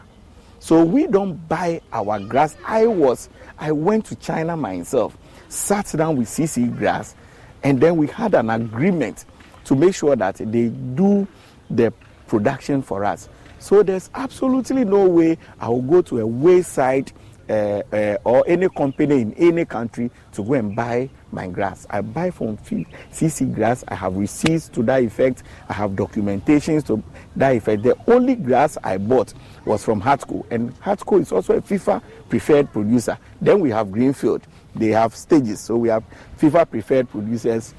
So 0.60 0.84
we 0.84 1.08
don't 1.08 1.34
buy 1.48 1.80
our 1.92 2.20
grass. 2.20 2.56
I 2.64 2.86
was, 2.86 3.28
I 3.58 3.72
went 3.72 4.04
to 4.06 4.14
China 4.16 4.56
myself, 4.56 5.18
sat 5.48 5.92
down 5.96 6.16
with 6.16 6.28
CC 6.28 6.72
Grass, 6.76 7.16
and 7.64 7.80
then 7.80 7.96
we 7.96 8.06
had 8.06 8.34
an 8.34 8.50
agreement 8.50 9.24
to 9.68 9.74
make 9.74 9.94
sure 9.94 10.16
that 10.16 10.36
they 10.36 10.68
do 10.68 11.28
the 11.70 11.92
production 12.26 12.80
for 12.80 13.04
us. 13.04 13.28
So 13.58 13.82
there's 13.82 14.08
absolutely 14.14 14.84
no 14.86 15.06
way 15.06 15.36
I 15.60 15.68
will 15.68 15.82
go 15.82 16.00
to 16.02 16.20
a 16.20 16.26
wayside 16.26 17.12
uh, 17.50 17.82
uh, 17.92 18.16
or 18.24 18.44
any 18.46 18.68
company 18.70 19.20
in 19.20 19.34
any 19.34 19.66
country 19.66 20.10
to 20.32 20.42
go 20.42 20.54
and 20.54 20.74
buy 20.74 21.10
my 21.32 21.48
grass. 21.48 21.86
I 21.90 22.00
buy 22.00 22.30
from 22.30 22.56
CC 22.58 23.54
Grass. 23.54 23.84
I 23.88 23.94
have 23.94 24.16
receipts 24.16 24.68
to 24.70 24.82
that 24.84 25.02
effect. 25.02 25.42
I 25.68 25.74
have 25.74 25.90
documentations 25.90 26.86
to 26.86 27.02
that 27.36 27.56
effect. 27.56 27.82
The 27.82 27.96
only 28.06 28.36
grass 28.36 28.78
I 28.82 28.96
bought 28.96 29.34
was 29.66 29.84
from 29.84 30.00
Hatco, 30.00 30.46
and 30.50 30.78
Hatco 30.80 31.20
is 31.20 31.30
also 31.30 31.56
a 31.56 31.60
FIFA 31.60 32.02
preferred 32.30 32.72
producer. 32.72 33.18
Then 33.40 33.60
we 33.60 33.68
have 33.70 33.92
Greenfield. 33.92 34.46
They 34.74 34.88
have 34.88 35.14
stages, 35.14 35.60
so 35.60 35.76
we 35.76 35.88
have 35.88 36.04
FIFA 36.38 36.70
preferred 36.70 37.10
producers, 37.10 37.74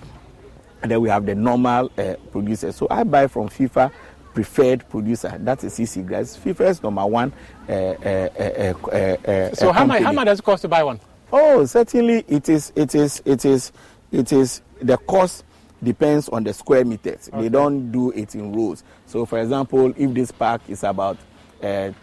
and 0.81 0.91
then 0.91 1.01
we 1.01 1.09
have 1.09 1.25
the 1.25 1.35
normal 1.35 1.91
uh, 1.97 2.15
producers. 2.31 2.75
So 2.75 2.87
I 2.89 3.03
buy 3.03 3.27
from 3.27 3.49
FIFA 3.49 3.91
preferred 4.33 4.87
producer. 4.89 5.35
That 5.39 5.63
is 5.63 5.77
a 5.79 5.81
CC 5.83 6.05
Grass. 6.05 6.37
FIFA 6.37 6.69
is 6.69 6.83
number 6.83 7.05
one. 7.05 7.33
Uh, 7.67 7.71
uh, 7.71 8.29
uh, 8.39 8.73
uh, 8.87 9.29
uh, 9.29 9.55
So 9.55 9.71
how 9.71 9.85
much, 9.85 10.03
how 10.03 10.13
much 10.13 10.25
does 10.25 10.39
it 10.39 10.43
cost 10.43 10.61
to 10.61 10.67
buy 10.67 10.83
one? 10.83 10.99
Oh, 11.31 11.65
certainly 11.65 12.23
it 12.27 12.49
is. 12.49 12.71
It 12.75 12.95
is. 12.95 13.21
It 13.25 13.45
is. 13.45 13.71
It 14.11 14.31
is. 14.31 14.61
The 14.81 14.97
cost 14.97 15.43
depends 15.83 16.29
on 16.29 16.43
the 16.43 16.53
square 16.53 16.85
meters. 16.85 17.29
They 17.33 17.49
don't 17.49 17.91
do 17.91 18.11
it 18.11 18.35
in 18.35 18.53
rows. 18.53 18.83
So, 19.05 19.25
for 19.25 19.39
example, 19.39 19.93
if 19.95 20.13
this 20.13 20.31
park 20.31 20.61
is 20.67 20.83
about 20.83 21.17
a 21.61 21.93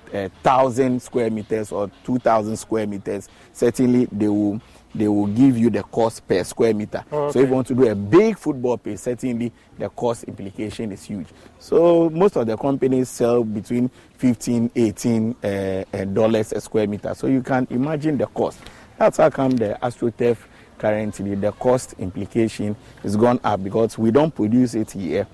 thousand 0.43 1.03
square 1.03 1.31
meters 1.31 1.73
or 1.73 1.91
two 2.05 2.19
thousand 2.19 2.57
square 2.57 2.87
meters, 2.87 3.29
certainly 3.53 4.07
they 4.13 4.29
will 4.29 4.61
they 4.97 5.09
will 5.09 5.27
give 5.27 5.59
you 5.59 5.71
the 5.71 5.83
cost 5.83 6.27
per 6.27 6.43
square 6.45 6.75
meter. 6.75 7.05
Oh, 7.13 7.31
So, 7.31 7.41
if 7.41 7.49
you 7.49 7.55
want 7.55 7.67
to 7.69 7.75
do 7.75 7.89
a 7.89 7.95
big 7.95 8.39
football 8.39 8.79
pitch, 8.79 8.99
certainly 8.99 9.53
the 9.79 9.89
cost 9.91 10.25
implication 10.25 10.93
is 10.93 11.05
huge. 11.05 11.27
So, 11.59 12.09
most 12.11 12.37
of 12.37 12.47
the 12.47 12.57
companies 12.57 13.09
sell 13.09 13.45
between 13.45 13.91
15, 14.19 14.71
18 14.75 15.37
uh, 15.43 15.47
uh, 15.47 16.05
dollars 16.07 16.53
a 16.53 16.61
square 16.61 16.87
meter. 16.87 17.15
So, 17.15 17.27
you 17.27 17.43
can 17.43 17.67
imagine 17.71 18.17
the 18.19 18.27
cost. 18.27 18.59
That's 18.99 19.19
how 19.19 19.31
come 19.31 19.53
the 19.53 19.79
AstroTurf 19.83 20.39
currently 20.79 21.35
the 21.35 21.53
cost 21.53 21.95
implication 21.99 22.77
is 23.03 23.17
gone 23.17 23.41
up 23.45 23.63
because 23.65 23.97
we 23.99 24.11
don't 24.11 24.35
produce 24.35 24.75
it 24.75 24.91
here, 24.93 25.27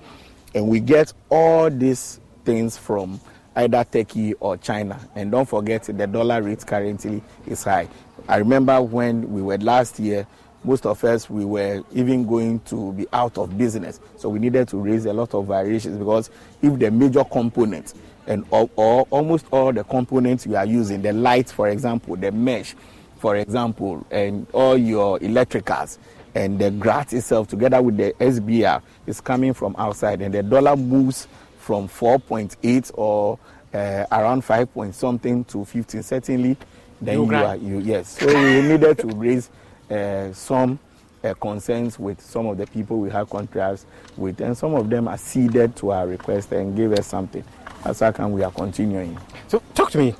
and 0.55 0.67
we 0.67 0.79
get 0.79 1.11
all 1.29 1.69
these 1.69 2.19
things 2.45 2.77
from 2.77 3.19
either 3.55 3.83
Turkey 3.83 4.33
or 4.35 4.57
China. 4.57 4.99
And 5.15 5.31
don't 5.31 5.47
forget 5.47 5.83
the 5.83 6.07
dollar 6.07 6.41
rate 6.41 6.65
currently 6.65 7.21
is 7.45 7.63
high. 7.63 7.87
I 8.27 8.37
remember 8.37 8.81
when 8.81 9.31
we 9.31 9.41
were 9.41 9.57
last 9.57 9.99
year, 9.99 10.25
most 10.63 10.85
of 10.85 11.03
us 11.03 11.29
we 11.29 11.43
were 11.43 11.83
even 11.93 12.25
going 12.25 12.59
to 12.61 12.93
be 12.93 13.05
out 13.11 13.37
of 13.37 13.57
business, 13.57 13.99
so 14.15 14.29
we 14.29 14.39
needed 14.39 14.67
to 14.69 14.77
raise 14.77 15.05
a 15.05 15.13
lot 15.13 15.33
of 15.33 15.47
variations 15.47 15.97
because 15.97 16.29
if 16.61 16.79
the 16.79 16.89
major 16.89 17.23
component 17.25 17.93
and 18.27 18.45
or, 18.49 18.69
or 18.77 19.05
almost 19.09 19.45
all 19.51 19.73
the 19.73 19.83
components 19.83 20.45
you 20.45 20.55
are 20.55 20.65
using, 20.65 21.01
the 21.01 21.11
lights, 21.11 21.51
for 21.51 21.67
example, 21.67 22.15
the 22.15 22.31
mesh, 22.31 22.75
for 23.17 23.35
example, 23.35 24.05
and 24.09 24.47
all 24.53 24.77
your 24.77 25.19
electricals 25.19 25.97
and 26.35 26.57
the 26.59 26.71
grass 26.71 27.13
itself 27.13 27.47
together 27.47 27.81
with 27.81 27.97
the 27.97 28.13
SBR 28.19 28.81
is 29.05 29.21
coming 29.21 29.53
from 29.53 29.75
outside 29.77 30.21
and 30.21 30.33
the 30.33 30.41
dollar 30.41 30.75
moves 30.75 31.27
from 31.57 31.87
4.8 31.87 32.91
or 32.95 33.37
uh, 33.73 34.05
around 34.11 34.43
5 34.43 34.73
point 34.73 34.95
something 34.95 35.43
to 35.45 35.65
15 35.65 36.03
certainly 36.03 36.57
then 37.05 37.15
You 37.19 37.25
you 37.31 37.35
are 37.35 37.55
you 37.55 37.79
yes 37.79 38.17
so 38.19 38.27
we 38.27 38.61
needed 38.61 38.97
to 38.99 39.07
raise 39.07 39.49
uh, 39.89 40.31
some 40.33 40.79
uh, 41.23 41.33
concerns 41.35 41.97
with 41.99 42.19
some 42.21 42.47
of 42.47 42.57
the 42.57 42.67
people 42.67 42.99
we 42.99 43.09
have 43.09 43.29
contracts 43.29 43.85
with 44.17 44.41
and 44.41 44.57
some 44.57 44.73
of 44.75 44.89
them 44.89 45.07
acceded 45.07 45.75
to 45.77 45.91
our 45.91 46.07
request 46.07 46.51
and 46.51 46.75
gave 46.75 46.91
us 46.93 47.07
something 47.07 47.43
that's 47.83 47.99
how 47.99 48.11
come 48.11 48.31
we 48.31 48.43
are 48.43 48.51
continuing 48.51 49.17
So 49.47 49.61
talk 49.75 49.91
to 49.91 49.97
me. 49.97 50.15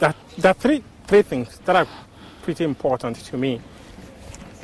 That 0.00 0.14
there 0.36 0.50
are 0.50 0.54
three 0.54 0.82
three 1.06 1.22
things 1.22 1.58
that 1.64 1.74
are 1.76 1.86
pretty 2.42 2.64
important 2.64 3.16
to 3.16 3.36
me, 3.38 3.60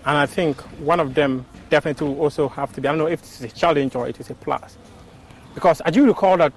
and 0.05 0.19
I 0.19 0.27
think 0.27 0.61
one 0.85 1.01
of 1.01 1.15
them 1.15 1.47
definitely 1.71 2.09
will 2.09 2.21
also 2.21 2.49
have 2.49 2.73
to 2.75 2.81
be. 2.81 2.89
I 2.89 2.91
don't 2.93 2.99
know 2.99 3.07
if 3.07 3.23
this 3.23 3.41
is 3.41 3.53
a 3.53 3.55
challenge 3.57 3.95
or 3.97 4.07
it 4.09 4.21
is 4.21 4.29
a 4.29 4.35
plus, 4.35 4.77
because 5.55 5.81
I 5.87 5.91
do 5.91 6.05
recall 6.07 6.37
that 6.37 6.53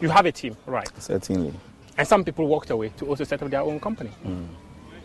you 0.00 0.10
have 0.10 0.26
a 0.26 0.32
team, 0.32 0.56
right? 0.66 0.88
certainly 1.00 1.54
And 1.96 2.06
some 2.06 2.24
people 2.24 2.46
walked 2.46 2.70
away 2.70 2.88
to 2.96 3.06
also 3.06 3.24
set 3.24 3.42
up 3.42 3.50
their 3.50 3.60
own 3.62 3.78
company. 3.80 4.10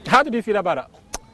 How 0.08 0.24
did 0.24 0.34
you 0.34 0.42
feel 0.42 0.56
about 0.58 0.76
that? 0.76 0.90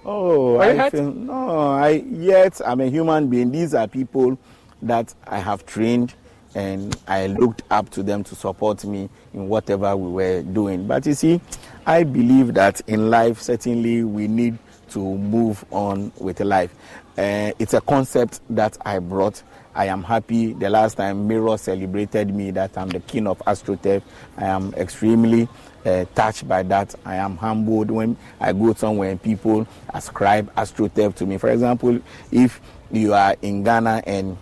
Oh, 0.05 0.59
I 0.59 0.75
hurt? 0.75 0.91
feel 0.91 1.11
no. 1.11 1.59
I 1.71 2.03
yet 2.09 2.61
I'm 2.65 2.81
a 2.81 2.87
human 2.89 3.27
being. 3.27 3.51
These 3.51 3.73
are 3.73 3.87
people 3.87 4.37
that 4.81 5.13
I 5.25 5.39
have 5.39 5.65
trained, 5.65 6.13
and 6.53 6.95
I 7.07 7.27
looked 7.27 7.63
up 7.71 7.89
to 7.91 8.03
them 8.03 8.23
to 8.25 8.35
support 8.35 8.83
me 8.85 9.09
in 9.33 9.47
whatever 9.49 9.95
we 9.95 10.11
were 10.11 10.41
doing. 10.43 10.85
But 10.85 11.05
you 11.07 11.13
see, 11.13 11.41
I 11.85 12.03
believe 12.03 12.53
that 12.55 12.81
in 12.87 13.09
life, 13.09 13.41
certainly 13.41 14.03
we 14.03 14.27
need 14.27 14.57
to 14.89 14.99
move 14.99 15.65
on 15.71 16.11
with 16.19 16.39
life. 16.41 16.73
Uh, 17.17 17.51
it's 17.57 17.73
a 17.73 17.81
concept 17.81 18.41
that 18.51 18.77
I 18.85 18.99
brought. 18.99 19.41
I 19.75 19.85
am 19.87 20.03
happy. 20.03 20.53
The 20.53 20.69
last 20.69 20.95
time 20.95 21.27
Mirror 21.27 21.57
celebrated 21.57 22.33
me 22.33 22.51
that 22.51 22.77
I'm 22.77 22.89
the 22.89 23.01
king 23.01 23.27
of 23.27 23.39
AstroTurf, 23.39 24.01
I 24.37 24.45
am 24.45 24.73
extremely 24.75 25.49
uh, 25.85 26.05
touched 26.15 26.47
by 26.47 26.63
that. 26.63 26.95
I 27.05 27.15
am 27.15 27.35
humbled 27.37 27.91
when 27.91 28.17
I 28.39 28.53
go 28.53 28.73
somewhere 28.73 29.11
and 29.11 29.21
people 29.21 29.67
ascribe 29.93 30.53
AstroTurf 30.55 31.15
to 31.15 31.25
me. 31.25 31.37
For 31.37 31.49
example, 31.49 31.99
if 32.31 32.61
you 32.91 33.13
are 33.13 33.35
in 33.41 33.63
Ghana 33.63 34.03
and 34.07 34.37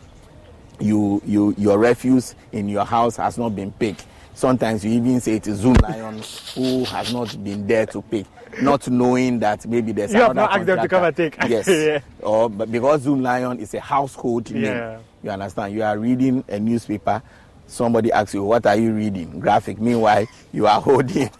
you, 0.79 1.21
you, 1.25 1.55
your 1.57 1.79
refuse 1.79 2.35
in 2.51 2.69
your 2.69 2.85
house 2.85 3.15
has 3.17 3.37
not 3.37 3.55
been 3.55 3.71
picked, 3.71 4.05
sometimes 4.33 4.83
you 4.85 4.91
even 4.91 5.19
say 5.21 5.35
it 5.35 5.47
is 5.47 5.63
Zoomlion 5.63 6.53
who 6.55 6.83
has 6.85 7.13
not 7.13 7.43
been 7.43 7.65
there 7.67 7.85
to 7.87 8.01
pick, 8.01 8.25
not 8.61 8.87
knowing 8.89 9.39
that 9.39 9.65
maybe 9.65 9.91
there's 9.91 10.13
You 10.13 10.21
have 10.21 10.31
another 10.31 10.47
not 10.47 10.57
asked 10.57 10.65
them 10.65 10.79
to 10.81 10.87
come 10.87 11.03
and 11.03 11.15
take. 11.15 11.37
Yes. 11.47 11.67
Yeah. 11.67 11.99
Or 12.21 12.49
but 12.49 12.71
because 12.71 13.05
Zoomlion 13.05 13.59
is 13.59 13.73
a 13.73 13.79
household 13.79 14.51
name, 14.51 14.63
Yeah. 14.63 14.99
you 15.23 15.29
understand. 15.29 15.73
You 15.73 15.83
are 15.83 15.97
reading 15.97 16.43
a 16.47 16.59
newspaper. 16.59 17.21
Somebody 17.67 18.11
asks 18.11 18.33
you, 18.33 18.43
"What 18.43 18.65
are 18.65 18.75
you 18.75 18.93
reading?" 18.93 19.39
Graphic. 19.39 19.79
Meanwhile, 19.79 20.27
you 20.51 20.67
are 20.67 20.81
holding. 20.81 21.29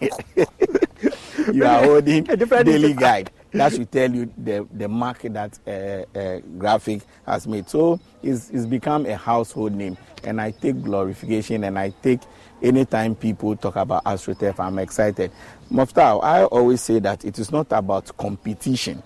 you 1.52 1.64
are 1.64 1.84
holding 1.84 2.28
A 2.30 2.36
different 2.36 2.66
daily 2.66 2.94
guide. 2.94 3.30
That 3.52 3.72
should 3.72 3.92
tell 3.92 4.10
you 4.10 4.32
the 4.36 4.66
the 4.72 4.88
mark 4.88 5.20
that 5.22 5.56
uh, 5.66 6.18
uh, 6.18 6.40
graphic 6.58 7.02
has 7.24 7.46
made. 7.46 7.68
So 7.70 8.00
it's, 8.22 8.50
it's 8.50 8.66
become 8.66 9.06
a 9.06 9.16
household 9.16 9.74
name, 9.74 9.96
and 10.24 10.40
I 10.40 10.50
take 10.50 10.82
glorification, 10.82 11.62
and 11.62 11.78
I 11.78 11.90
take 12.02 12.20
anytime 12.64 13.14
people 13.14 13.54
talk 13.56 13.76
about 13.76 14.02
AstroTurf, 14.04 14.58
I'm 14.58 14.78
excited. 14.78 15.30
Mufta, 15.70 16.22
I 16.24 16.44
always 16.44 16.80
say 16.80 16.98
that 17.00 17.24
it 17.24 17.38
is 17.38 17.52
not 17.52 17.66
about 17.70 18.16
competition. 18.16 19.02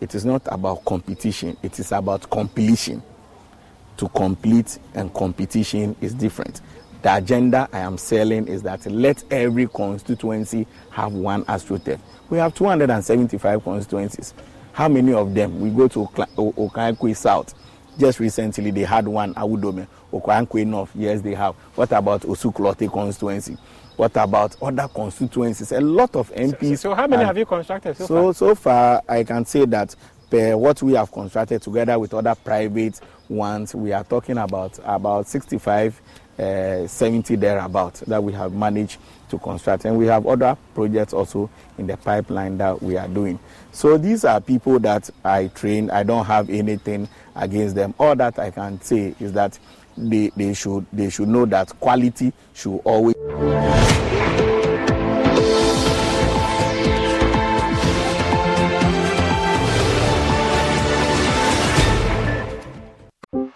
It 0.00 0.14
is 0.14 0.24
not 0.24 0.42
about 0.46 0.84
competition. 0.84 1.56
It 1.62 1.78
is 1.78 1.92
about 1.92 2.28
completion. 2.30 3.02
To 3.98 4.08
complete 4.08 4.78
and 4.94 5.12
competition 5.14 5.94
is 6.00 6.14
different. 6.14 6.60
The 7.02 7.16
agenda 7.16 7.68
I 7.72 7.80
am 7.80 7.98
selling 7.98 8.48
is 8.48 8.62
that 8.62 8.84
let 8.86 9.22
every 9.30 9.66
constituency 9.68 10.66
have 10.90 11.12
one 11.12 11.44
AstroTurf. 11.44 12.00
We 12.30 12.38
have 12.38 12.54
275 12.54 13.62
constituencies. 13.62 14.34
How 14.72 14.88
many 14.88 15.12
of 15.12 15.34
them? 15.34 15.60
We 15.60 15.70
go 15.70 15.86
to 15.88 16.06
Okaikwe 16.06 17.14
South. 17.14 17.54
just 17.98 18.20
recently 18.20 18.70
they 18.70 18.82
had 18.82 19.06
one 19.06 19.34
Awudome, 19.34 19.86
Okwankwe 20.20 20.62
enough. 20.62 20.90
Yes, 20.94 21.20
they 21.20 21.34
have. 21.34 21.54
What 21.74 21.92
about 21.92 22.22
Osu 22.22 22.52
constituency? 22.92 23.56
What 23.96 24.16
about 24.16 24.56
other 24.60 24.88
constituencies? 24.88 25.72
A 25.72 25.80
lot 25.80 26.14
of 26.16 26.32
MPs. 26.32 26.78
So, 26.78 26.90
so 26.90 26.94
how 26.94 27.06
many 27.06 27.24
have 27.24 27.38
you 27.38 27.46
constructed 27.46 27.96
so, 27.96 28.06
so 28.06 28.14
far? 28.14 28.34
So 28.34 28.54
far, 28.54 29.02
I 29.08 29.24
can 29.24 29.44
say 29.44 29.64
that 29.66 29.94
per 30.30 30.56
what 30.56 30.82
we 30.82 30.94
have 30.94 31.12
constructed 31.12 31.62
together 31.62 31.98
with 31.98 32.12
other 32.14 32.34
private 32.34 33.00
ones, 33.28 33.74
we 33.74 33.92
are 33.92 34.04
talking 34.04 34.38
about 34.38 34.78
about 34.84 35.26
65, 35.26 36.00
uh, 36.38 36.86
70 36.86 37.36
thereabout 37.36 37.94
that 38.06 38.22
we 38.22 38.32
have 38.32 38.52
managed 38.52 38.98
to 39.30 39.38
construct. 39.38 39.84
And 39.84 39.96
we 39.96 40.06
have 40.06 40.26
other 40.26 40.56
projects 40.74 41.12
also 41.12 41.48
in 41.78 41.86
the 41.86 41.96
pipeline 41.96 42.58
that 42.58 42.82
we 42.82 42.96
are 42.96 43.08
doing. 43.08 43.38
So 43.72 43.96
these 43.96 44.24
are 44.24 44.40
people 44.40 44.78
that 44.80 45.08
I 45.24 45.48
train. 45.48 45.90
I 45.90 46.02
don't 46.02 46.24
have 46.24 46.50
anything 46.50 47.08
against 47.36 47.74
them. 47.74 47.94
All 47.98 48.16
that 48.16 48.38
I 48.38 48.50
can 48.50 48.80
say 48.80 49.14
is 49.20 49.32
that 49.34 49.58
they, 49.96 50.30
they 50.36 50.54
should 50.54 50.86
they 50.92 51.10
should 51.10 51.28
know 51.28 51.44
that 51.46 51.68
quality 51.80 52.32
should 52.52 52.76
always 52.84 53.14